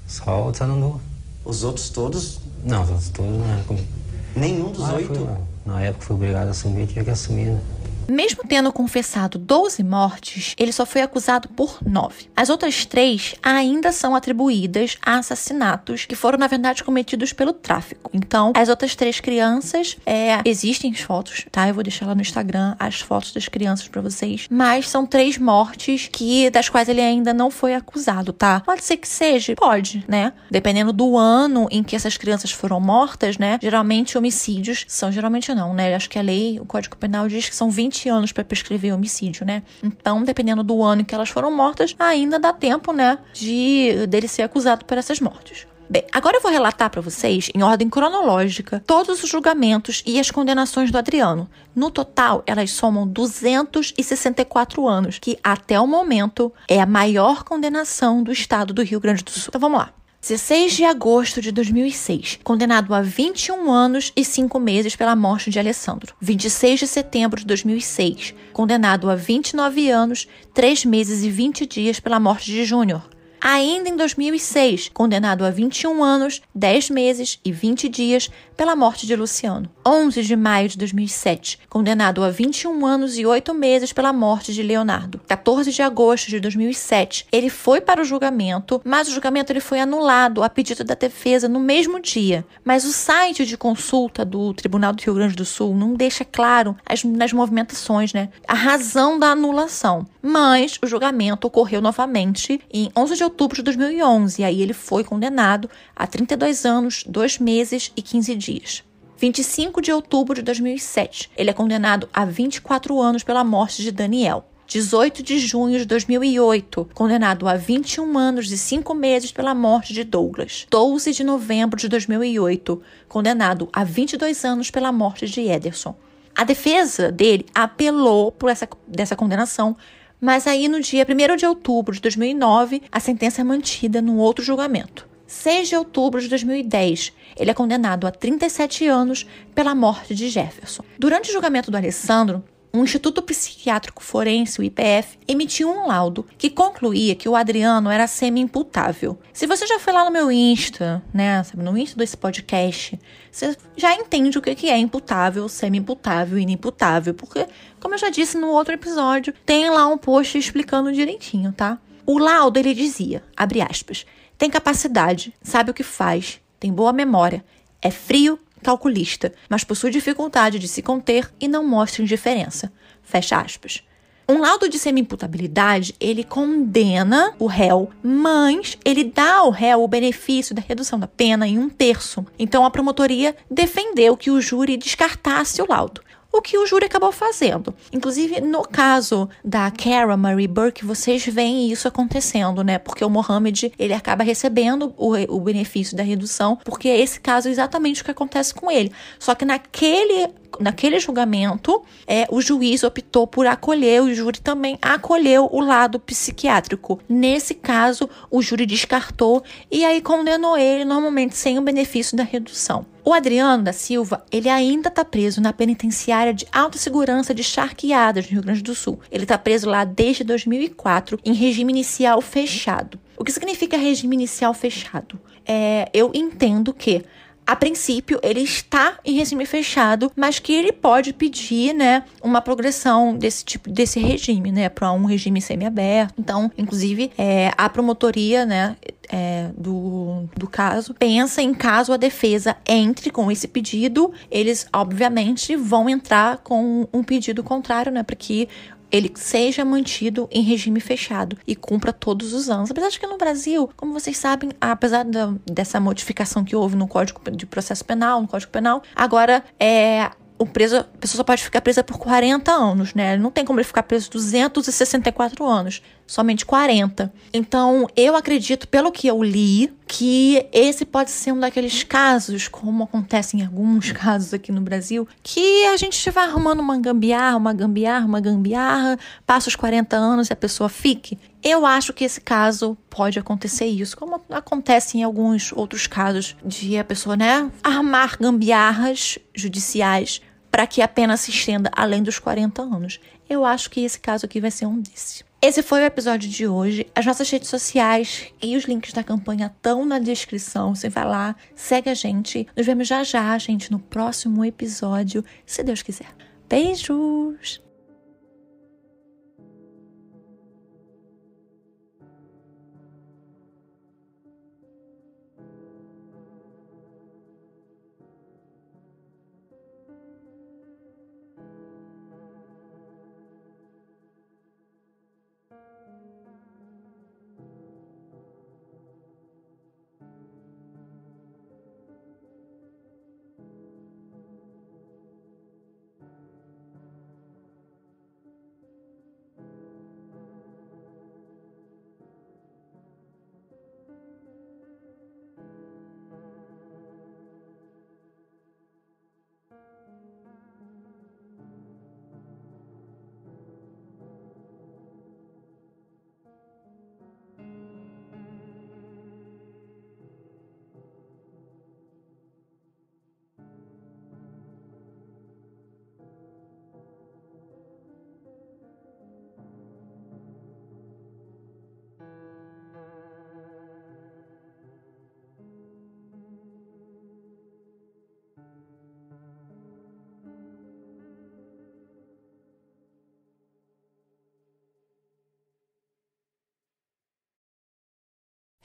Só 0.07 0.49
o 0.49 0.53
Sanandu. 0.53 0.99
Os 1.45 1.63
outros 1.63 1.89
todos? 1.89 2.39
Não, 2.63 2.83
os 2.83 2.89
outros 2.89 3.09
todos 3.09 3.31
não 3.31 3.63
comigo. 3.63 3.87
Nenhum 4.35 4.71
dos 4.71 4.83
ah, 4.83 4.95
oito? 4.95 5.13
Fui, 5.13 5.27
na 5.65 5.81
época 5.81 6.05
fui 6.05 6.15
obrigado 6.15 6.47
a 6.47 6.51
assumir, 6.51 6.87
tinha 6.87 7.03
que 7.03 7.09
assumir, 7.09 7.51
né? 7.51 7.61
Mesmo 8.07 8.43
tendo 8.47 8.71
confessado 8.71 9.37
12 9.37 9.83
mortes, 9.83 10.55
ele 10.57 10.71
só 10.71 10.85
foi 10.85 11.01
acusado 11.01 11.49
por 11.49 11.79
9. 11.85 12.29
As 12.35 12.49
outras 12.49 12.85
três 12.85 13.35
ainda 13.43 13.91
são 13.91 14.15
atribuídas 14.15 14.97
a 15.05 15.17
assassinatos 15.17 16.05
que 16.05 16.15
foram, 16.15 16.37
na 16.37 16.47
verdade, 16.47 16.83
cometidos 16.83 17.33
pelo 17.33 17.53
tráfico. 17.53 18.09
Então, 18.13 18.53
as 18.55 18.69
outras 18.69 18.95
três 18.95 19.19
crianças, 19.19 19.97
é, 20.05 20.39
existem 20.45 20.91
as 20.91 20.99
fotos, 21.01 21.45
tá? 21.51 21.67
Eu 21.67 21.73
vou 21.73 21.83
deixar 21.83 22.05
lá 22.05 22.15
no 22.15 22.21
Instagram 22.21 22.75
as 22.79 23.01
fotos 23.01 23.33
das 23.33 23.47
crianças 23.47 23.87
para 23.87 24.01
vocês. 24.01 24.47
Mas 24.49 24.89
são 24.89 25.05
três 25.05 25.37
mortes 25.37 26.09
que 26.11 26.49
das 26.49 26.69
quais 26.69 26.87
ele 26.87 27.01
ainda 27.01 27.33
não 27.33 27.51
foi 27.51 27.75
acusado, 27.75 28.31
tá? 28.31 28.61
Pode 28.61 28.83
ser 28.83 28.97
que 28.97 29.07
seja, 29.07 29.55
pode, 29.55 30.05
né? 30.07 30.33
Dependendo 30.49 30.93
do 30.93 31.17
ano 31.17 31.67
em 31.69 31.83
que 31.83 31.95
essas 31.95 32.15
crianças 32.17 32.51
foram 32.51 32.79
mortas, 32.79 33.37
né? 33.37 33.59
Geralmente 33.61 34.17
homicídios 34.17 34.85
são 34.87 35.11
geralmente 35.11 35.53
não, 35.53 35.73
né? 35.73 35.93
Acho 35.93 36.09
que 36.09 36.19
a 36.19 36.21
lei, 36.21 36.59
o 36.59 36.65
Código 36.65 36.95
Penal 36.95 37.27
diz 37.27 37.49
que 37.49 37.55
são 37.55 37.69
20 37.69 37.96
20 37.97 38.09
anos 38.09 38.31
para 38.31 38.43
prescrever 38.43 38.93
homicídio, 38.93 39.45
né? 39.45 39.63
Então, 39.83 40.23
dependendo 40.23 40.63
do 40.63 40.83
ano 40.83 41.01
em 41.01 41.05
que 41.05 41.15
elas 41.15 41.29
foram 41.29 41.51
mortas, 41.51 41.95
ainda 41.97 42.39
dá 42.39 42.53
tempo, 42.53 42.93
né, 42.93 43.17
de 43.33 44.05
dele 44.07 44.27
ser 44.27 44.43
acusado 44.43 44.85
por 44.85 44.97
essas 44.97 45.19
mortes. 45.19 45.65
Bem, 45.89 46.03
agora 46.11 46.35
eu 46.35 46.41
vou 46.41 46.51
relatar 46.51 46.89
para 46.89 46.99
vocês, 46.99 47.49
em 47.55 47.63
ordem 47.63 47.89
cronológica, 47.89 48.83
todos 48.85 49.23
os 49.23 49.29
julgamentos 49.29 50.03
e 50.05 50.19
as 50.19 50.29
condenações 50.29 50.91
do 50.91 50.97
Adriano. 50.97 51.49
No 51.73 51.89
total, 51.89 52.43
elas 52.45 52.71
somam 52.71 53.07
264 53.07 54.85
anos, 54.85 55.17
que 55.17 55.39
até 55.41 55.79
o 55.79 55.87
momento 55.87 56.51
é 56.67 56.81
a 56.81 56.85
maior 56.85 57.45
condenação 57.45 58.21
do 58.21 58.33
estado 58.33 58.73
do 58.73 58.83
Rio 58.83 58.99
Grande 58.99 59.23
do 59.23 59.31
Sul. 59.31 59.45
Então 59.47 59.61
vamos 59.61 59.79
lá. 59.79 59.93
16 60.27 60.73
de 60.73 60.83
agosto 60.83 61.39
de 61.39 61.53
2006, 61.53 62.39
condenado 62.43 62.93
a 62.93 62.99
21 63.01 63.71
anos 63.71 64.11
e 64.13 64.25
5 64.25 64.59
meses 64.59 64.93
pela 64.93 65.15
morte 65.15 65.49
de 65.49 65.57
Alessandro. 65.57 66.13
26 66.19 66.81
de 66.81 66.87
setembro 66.87 67.39
de 67.39 67.45
2006, 67.45 68.35
condenado 68.51 69.09
a 69.09 69.15
29 69.15 69.89
anos, 69.89 70.27
3 70.53 70.83
meses 70.83 71.23
e 71.23 71.29
20 71.29 71.65
dias 71.65 72.01
pela 72.01 72.19
morte 72.19 72.51
de 72.51 72.65
Júnior. 72.65 73.09
Ainda 73.39 73.87
em 73.87 73.95
2006, 73.95 74.89
condenado 74.93 75.45
a 75.45 75.49
21 75.49 76.03
anos, 76.03 76.41
10 76.53 76.89
meses 76.89 77.39
e 77.45 77.53
20 77.53 77.87
dias 77.87 78.29
pela 78.57 78.75
morte 78.75 79.07
de 79.07 79.15
Luciano. 79.15 79.69
11 79.87 80.21
de 80.21 80.35
maio 80.35 80.67
de 80.67 80.77
2007, 80.77 81.59
condenado 81.69 82.21
a 82.21 82.29
21 82.29 82.85
anos 82.85 83.17
e 83.17 83.25
8 83.25 83.53
meses 83.53 83.93
pela 83.93 84.11
morte 84.11 84.53
de 84.53 84.61
Leonardo. 84.61 85.21
14 85.25 85.71
de 85.71 85.81
agosto 85.81 86.27
de 86.27 86.41
2007, 86.41 87.25
ele 87.31 87.49
foi 87.49 87.79
para 87.79 88.01
o 88.01 88.03
julgamento, 88.03 88.81
mas 88.83 89.07
o 89.07 89.11
julgamento 89.11 89.49
ele 89.49 89.61
foi 89.61 89.79
anulado 89.79 90.43
a 90.43 90.49
pedido 90.49 90.83
da 90.83 90.93
defesa 90.93 91.47
no 91.47 91.61
mesmo 91.61 92.01
dia. 92.01 92.45
Mas 92.65 92.83
o 92.83 92.91
site 92.91 93.45
de 93.45 93.55
consulta 93.55 94.25
do 94.25 94.53
Tribunal 94.53 94.91
do 94.91 95.01
Rio 95.01 95.13
Grande 95.13 95.37
do 95.37 95.45
Sul 95.45 95.73
não 95.73 95.93
deixa 95.93 96.25
claro 96.25 96.75
as, 96.85 97.05
nas 97.05 97.31
movimentações, 97.31 98.11
né, 98.11 98.27
a 98.45 98.55
razão 98.55 99.17
da 99.17 99.27
anulação. 99.27 100.05
Mas 100.21 100.77
o 100.83 100.87
julgamento 100.87 101.47
ocorreu 101.47 101.81
novamente 101.81 102.59
em 102.73 102.91
11 102.93 103.15
de 103.15 103.23
outubro 103.23 103.55
de 103.55 103.63
2011 103.63 104.41
e 104.41 104.43
aí 104.43 104.61
ele 104.61 104.73
foi 104.73 105.05
condenado 105.05 105.69
a 105.95 106.05
32 106.05 106.65
anos, 106.65 107.05
2 107.07 107.39
meses 107.39 107.89
e 107.95 108.01
15 108.01 108.35
dias. 108.35 108.86
25 109.19 109.81
de 109.81 109.91
outubro 109.91 110.35
de 110.35 110.43
2007, 110.43 111.31
ele 111.35 111.49
é 111.49 111.53
condenado 111.53 112.07
a 112.13 112.23
24 112.23 113.01
anos 113.01 113.23
pela 113.23 113.43
morte 113.43 113.81
de 113.81 113.91
Daniel. 113.91 114.45
18 114.67 115.23
de 115.23 115.39
junho 115.39 115.79
de 115.79 115.85
2008, 115.85 116.89
condenado 116.93 117.47
a 117.47 117.55
21 117.55 118.15
anos 118.15 118.51
e 118.51 118.57
5 118.57 118.93
meses 118.93 119.31
pela 119.31 119.55
morte 119.55 119.91
de 119.91 120.03
Douglas. 120.03 120.67
12 120.69 121.13
de 121.13 121.23
novembro 121.23 121.79
de 121.79 121.89
2008, 121.89 122.79
condenado 123.07 123.67
a 123.73 123.83
22 123.83 124.45
anos 124.45 124.69
pela 124.69 124.91
morte 124.91 125.25
de 125.25 125.41
Ederson. 125.41 125.95
A 126.35 126.43
defesa 126.43 127.11
dele 127.11 127.47
apelou 127.55 128.31
por 128.31 128.51
essa 128.51 128.69
dessa 128.87 129.15
condenação, 129.15 129.75
mas 130.21 130.45
aí 130.45 130.67
no 130.67 130.79
dia 130.79 131.07
1 131.09 131.35
de 131.37 131.45
outubro 131.47 131.95
de 131.95 132.01
2009, 132.01 132.83
a 132.91 132.99
sentença 132.99 133.41
é 133.41 133.43
mantida 133.43 133.99
num 133.99 134.17
outro 134.17 134.45
julgamento. 134.45 135.07
6 135.27 135.69
de 135.69 135.75
outubro 135.75 136.21
de 136.21 136.29
2010, 136.29 137.13
ele 137.37 137.51
é 137.51 137.53
condenado 137.53 138.07
a 138.07 138.11
37 138.11 138.87
anos 138.87 139.27
pela 139.53 139.75
morte 139.75 140.15
de 140.15 140.29
Jefferson. 140.29 140.83
Durante 140.97 141.29
o 141.29 141.33
julgamento 141.33 141.69
do 141.69 141.77
Alessandro, 141.77 142.43
um 142.73 142.83
Instituto 142.83 143.21
Psiquiátrico 143.21 144.03
Forense, 144.03 144.59
o 144.59 144.63
IPF, 144.63 145.17
emitiu 145.27 145.69
um 145.69 145.87
laudo 145.87 146.25
que 146.37 146.49
concluía 146.49 147.15
que 147.15 147.27
o 147.27 147.35
Adriano 147.35 147.89
era 147.89 148.07
semi-imputável. 148.07 149.17
Se 149.33 149.47
você 149.47 149.65
já 149.65 149.79
foi 149.79 149.93
lá 149.93 150.05
no 150.05 150.11
meu 150.11 150.31
Insta, 150.31 151.01
né, 151.13 151.41
no 151.55 151.77
Insta 151.77 151.97
desse 151.97 152.15
podcast, 152.15 152.99
você 153.31 153.55
já 153.75 153.95
entende 153.95 154.37
o 154.37 154.41
que 154.41 154.69
é 154.69 154.77
imputável, 154.77 155.47
semi-imputável 155.49 156.37
e 156.37 156.43
inimputável, 156.43 157.13
porque, 157.13 157.47
como 157.79 157.95
eu 157.95 157.99
já 157.99 158.09
disse 158.09 158.37
no 158.37 158.49
outro 158.49 158.73
episódio, 158.73 159.33
tem 159.45 159.69
lá 159.69 159.87
um 159.87 159.97
post 159.97 160.37
explicando 160.37 160.91
direitinho, 160.91 161.51
tá? 161.51 161.79
O 162.09 162.17
laudo 162.17 162.57
ele 162.57 162.73
dizia, 162.73 163.21
abre 163.35 163.59
aspas, 163.59 164.05
tem 164.37 164.49
capacidade, 164.49 165.33
sabe 165.41 165.71
o 165.71 165.73
que 165.73 165.83
faz, 165.83 166.39
tem 166.57 166.71
boa 166.71 166.93
memória, 166.93 167.43
é 167.81 167.91
frio, 167.91 168.39
calculista, 168.63 169.33
mas 169.49 169.65
possui 169.65 169.91
dificuldade 169.91 170.57
de 170.57 170.69
se 170.69 170.81
conter 170.81 171.29
e 171.37 171.49
não 171.49 171.67
mostra 171.67 172.01
indiferença. 172.01 172.71
Fecha 173.03 173.37
aspas. 173.37 173.83
Um 174.29 174.39
laudo 174.39 174.69
de 174.69 174.79
semi-imputabilidade, 174.79 175.95
ele 175.99 176.23
condena 176.23 177.35
o 177.37 177.45
réu, 177.45 177.89
mas 178.01 178.77
ele 178.85 179.03
dá 179.03 179.39
ao 179.39 179.49
réu 179.49 179.83
o 179.83 179.87
benefício 179.87 180.55
da 180.55 180.61
redução 180.61 180.97
da 180.97 181.07
pena 181.07 181.45
em 181.45 181.59
um 181.59 181.67
terço. 181.67 182.25
Então 182.39 182.63
a 182.63 182.71
promotoria 182.71 183.35
defendeu 183.51 184.15
que 184.15 184.31
o 184.31 184.39
júri 184.39 184.77
descartasse 184.77 185.61
o 185.61 185.67
laudo 185.67 186.06
o 186.31 186.41
que 186.41 186.57
o 186.57 186.65
júri 186.65 186.85
acabou 186.85 187.11
fazendo. 187.11 187.73
Inclusive, 187.91 188.41
no 188.41 188.61
caso 188.63 189.29
da 189.43 189.71
Cara 189.71 190.15
Marie 190.17 190.47
Burke, 190.47 190.85
vocês 190.85 191.25
veem 191.25 191.71
isso 191.71 191.87
acontecendo, 191.87 192.63
né? 192.63 192.77
Porque 192.77 193.03
o 193.03 193.09
Mohamed, 193.09 193.73
ele 193.77 193.93
acaba 193.93 194.23
recebendo 194.23 194.93
o, 194.97 195.13
o 195.35 195.39
benefício 195.39 195.95
da 195.95 196.03
redução, 196.03 196.57
porque 196.63 196.87
esse 196.87 197.19
caso 197.19 197.47
é 197.47 197.51
exatamente 197.51 198.01
o 198.01 198.05
que 198.05 198.11
acontece 198.11 198.53
com 198.53 198.69
ele. 198.69 198.91
Só 199.19 199.33
que 199.35 199.45
naquele 199.45 200.29
naquele 200.59 200.99
julgamento, 200.99 201.81
é, 202.05 202.27
o 202.29 202.41
juiz 202.41 202.83
optou 202.83 203.27
por 203.27 203.45
acolher, 203.47 204.01
o 204.01 204.13
júri 204.13 204.39
também 204.39 204.77
acolheu 204.81 205.49
o 205.51 205.59
lado 205.59 205.99
psiquiátrico. 205.99 206.99
Nesse 207.07 207.53
caso, 207.53 208.09
o 208.29 208.41
júri 208.41 208.65
descartou 208.65 209.43
e 209.71 209.83
aí 209.83 210.01
condenou 210.01 210.57
ele, 210.57 210.85
normalmente 210.85 211.35
sem 211.35 211.57
o 211.57 211.61
benefício 211.61 212.15
da 212.15 212.23
redução. 212.23 212.85
O 213.03 213.13
Adriano 213.13 213.63
da 213.63 213.71
Silva, 213.71 214.25
ele 214.29 214.49
ainda 214.49 214.89
está 214.89 215.05
preso 215.05 215.39
na 215.39 215.53
penitenciária 215.53 216.33
de 216.33 216.45
alta 216.51 216.77
segurança 216.77 217.33
de 217.33 217.41
Charqueadas, 217.41 218.25
no 218.25 218.31
Rio 218.33 218.41
Grande 218.41 218.61
do 218.61 218.75
Sul. 218.75 218.99
Ele 219.09 219.23
está 219.23 219.37
preso 219.37 219.69
lá 219.69 219.85
desde 219.85 220.25
2004, 220.25 221.17
em 221.23 221.31
regime 221.33 221.71
inicial 221.71 222.21
fechado. 222.21 222.99
O 223.17 223.23
que 223.23 223.31
significa 223.31 223.77
regime 223.77 224.13
inicial 224.13 224.53
fechado? 224.53 225.17
É, 225.45 225.89
eu 225.93 226.11
entendo 226.13 226.73
que 226.73 227.05
a 227.47 227.55
princípio, 227.55 228.19
ele 228.21 228.41
está 228.41 228.99
em 229.05 229.13
regime 229.13 229.45
fechado, 229.45 230.11
mas 230.17 230.37
que 230.37 230.53
ele 230.53 230.73
pode 230.73 231.13
pedir, 231.13 231.73
né, 231.73 232.03
uma 232.21 232.41
progressão 232.41 233.15
desse 233.15 233.45
tipo, 233.45 233.69
desse 233.69 234.01
regime, 234.01 234.51
né, 234.51 234.67
para 234.67 234.91
um 234.91 235.05
regime 235.05 235.41
semiaberto. 235.41 236.13
Então, 236.19 236.51
inclusive, 236.57 237.09
é, 237.17 237.53
a 237.57 237.69
promotoria, 237.69 238.45
né, 238.45 238.75
é, 239.09 239.49
do, 239.57 240.27
do 240.35 240.45
caso 240.45 240.93
pensa 240.93 241.41
em 241.41 241.53
caso 241.53 241.93
a 241.93 241.97
defesa 241.97 242.57
entre 242.67 243.09
com 243.09 243.31
esse 243.31 243.47
pedido, 243.47 244.11
eles 244.29 244.67
obviamente 244.73 245.55
vão 245.55 245.87
entrar 245.87 246.39
com 246.39 246.85
um 246.91 247.01
pedido 247.01 247.41
contrário, 247.41 247.93
né, 247.93 248.03
para 248.03 248.15
que 248.17 248.49
ele 248.91 249.11
seja 249.15 249.65
mantido 249.65 250.27
em 250.31 250.41
regime 250.41 250.79
fechado 250.79 251.37
e 251.45 251.55
cumpra 251.55 251.91
todos 251.91 252.33
os 252.33 252.49
anos. 252.49 252.71
Apesar 252.71 252.89
de 252.89 252.99
que 252.99 253.07
no 253.07 253.17
Brasil, 253.17 253.69
como 253.75 253.93
vocês 253.93 254.17
sabem, 254.17 254.51
apesar 254.59 255.03
da, 255.03 255.33
dessa 255.45 255.79
modificação 255.79 256.43
que 256.43 256.55
houve 256.55 256.75
no 256.75 256.87
Código 256.87 257.19
de 257.31 257.45
Processo 257.45 257.83
Penal, 257.83 258.21
no 258.21 258.27
Código 258.27 258.51
Penal, 258.51 258.81
agora 258.95 259.43
é 259.59 260.09
o 260.39 260.45
preso, 260.45 260.77
a 260.77 260.83
pessoa 260.83 261.17
só 261.17 261.23
pode 261.23 261.43
ficar 261.43 261.61
presa 261.61 261.83
por 261.83 261.97
40 261.97 262.51
anos, 262.51 262.93
né? 262.93 263.17
Não 263.17 263.31
tem 263.31 263.43
como 263.43 263.59
ele 263.59 263.65
ficar 263.65 263.83
preso 263.83 264.09
264 264.11 265.45
anos, 265.45 265.81
somente 266.05 266.45
40. 266.45 267.11
Então, 267.33 267.87
eu 267.95 268.15
acredito, 268.15 268.67
pelo 268.67 268.91
que 268.91 269.07
eu 269.07 269.23
li, 269.23 269.73
que 269.87 270.45
esse 270.51 270.85
pode 270.85 271.09
ser 271.09 271.31
um 271.31 271.39
daqueles 271.39 271.83
casos, 271.83 272.47
como 272.47 272.83
acontece 272.83 273.37
em 273.37 273.43
alguns 273.45 273.91
casos 273.91 274.33
aqui 274.33 274.51
no 274.51 274.61
Brasil, 274.61 275.07
que 275.23 275.65
a 275.67 275.77
gente 275.77 276.09
vai 276.11 276.25
arrumando 276.25 276.59
uma 276.59 276.77
gambiarra, 276.77 277.37
uma 277.37 277.53
gambiarra, 277.53 278.05
uma 278.05 278.19
gambiarra, 278.19 278.99
passa 279.25 279.49
os 279.49 279.55
40 279.55 279.95
anos 279.95 280.29
e 280.29 280.33
a 280.33 280.35
pessoa 280.35 280.69
fique. 280.69 281.17
Eu 281.41 281.65
acho 281.65 281.93
que 281.93 282.03
esse 282.03 282.19
caso 282.19 282.77
pode 282.89 283.17
acontecer 283.17 283.65
isso, 283.65 283.95
como 283.95 284.21
acontece 284.29 284.97
em 284.97 285.03
alguns 285.03 285.51
outros 285.53 285.87
casos 285.87 286.35
de 286.45 286.77
a 286.77 286.83
pessoa, 286.83 287.15
né, 287.15 287.49
armar 287.63 288.17
gambiarras 288.19 289.17
judiciais 289.33 290.21
para 290.51 290.67
que 290.67 290.81
a 290.81 290.87
pena 290.87 291.17
se 291.17 291.31
estenda 291.31 291.69
além 291.75 292.01
dos 292.01 292.19
40 292.19 292.61
anos. 292.61 292.99
Eu 293.29 293.45
acho 293.45 293.69
que 293.69 293.81
esse 293.81 293.99
caso 293.99 294.25
aqui 294.25 294.39
vai 294.39 294.51
ser 294.51 294.65
um 294.65 294.79
desses. 294.79 295.23
Esse 295.41 295.61
foi 295.61 295.81
o 295.81 295.85
episódio 295.85 296.27
de 296.27 296.47
hoje. 296.47 296.87
As 296.95 297.05
nossas 297.05 297.29
redes 297.29 297.49
sociais 297.49 298.33
e 298.41 298.55
os 298.55 298.63
links 298.63 298.91
da 298.91 299.03
campanha 299.03 299.53
estão 299.55 299.85
na 299.85 299.99
descrição. 299.99 300.73
Você 300.73 300.89
vai 300.89 301.05
lá, 301.05 301.35
segue 301.55 301.89
a 301.89 301.93
gente. 301.93 302.47
Nos 302.55 302.65
vemos 302.65 302.87
já 302.87 303.03
já, 303.03 303.37
gente, 303.37 303.71
no 303.71 303.77
próximo 303.77 304.43
episódio, 304.43 305.23
se 305.45 305.61
Deus 305.63 305.83
quiser. 305.83 306.09
Beijos! 306.49 307.66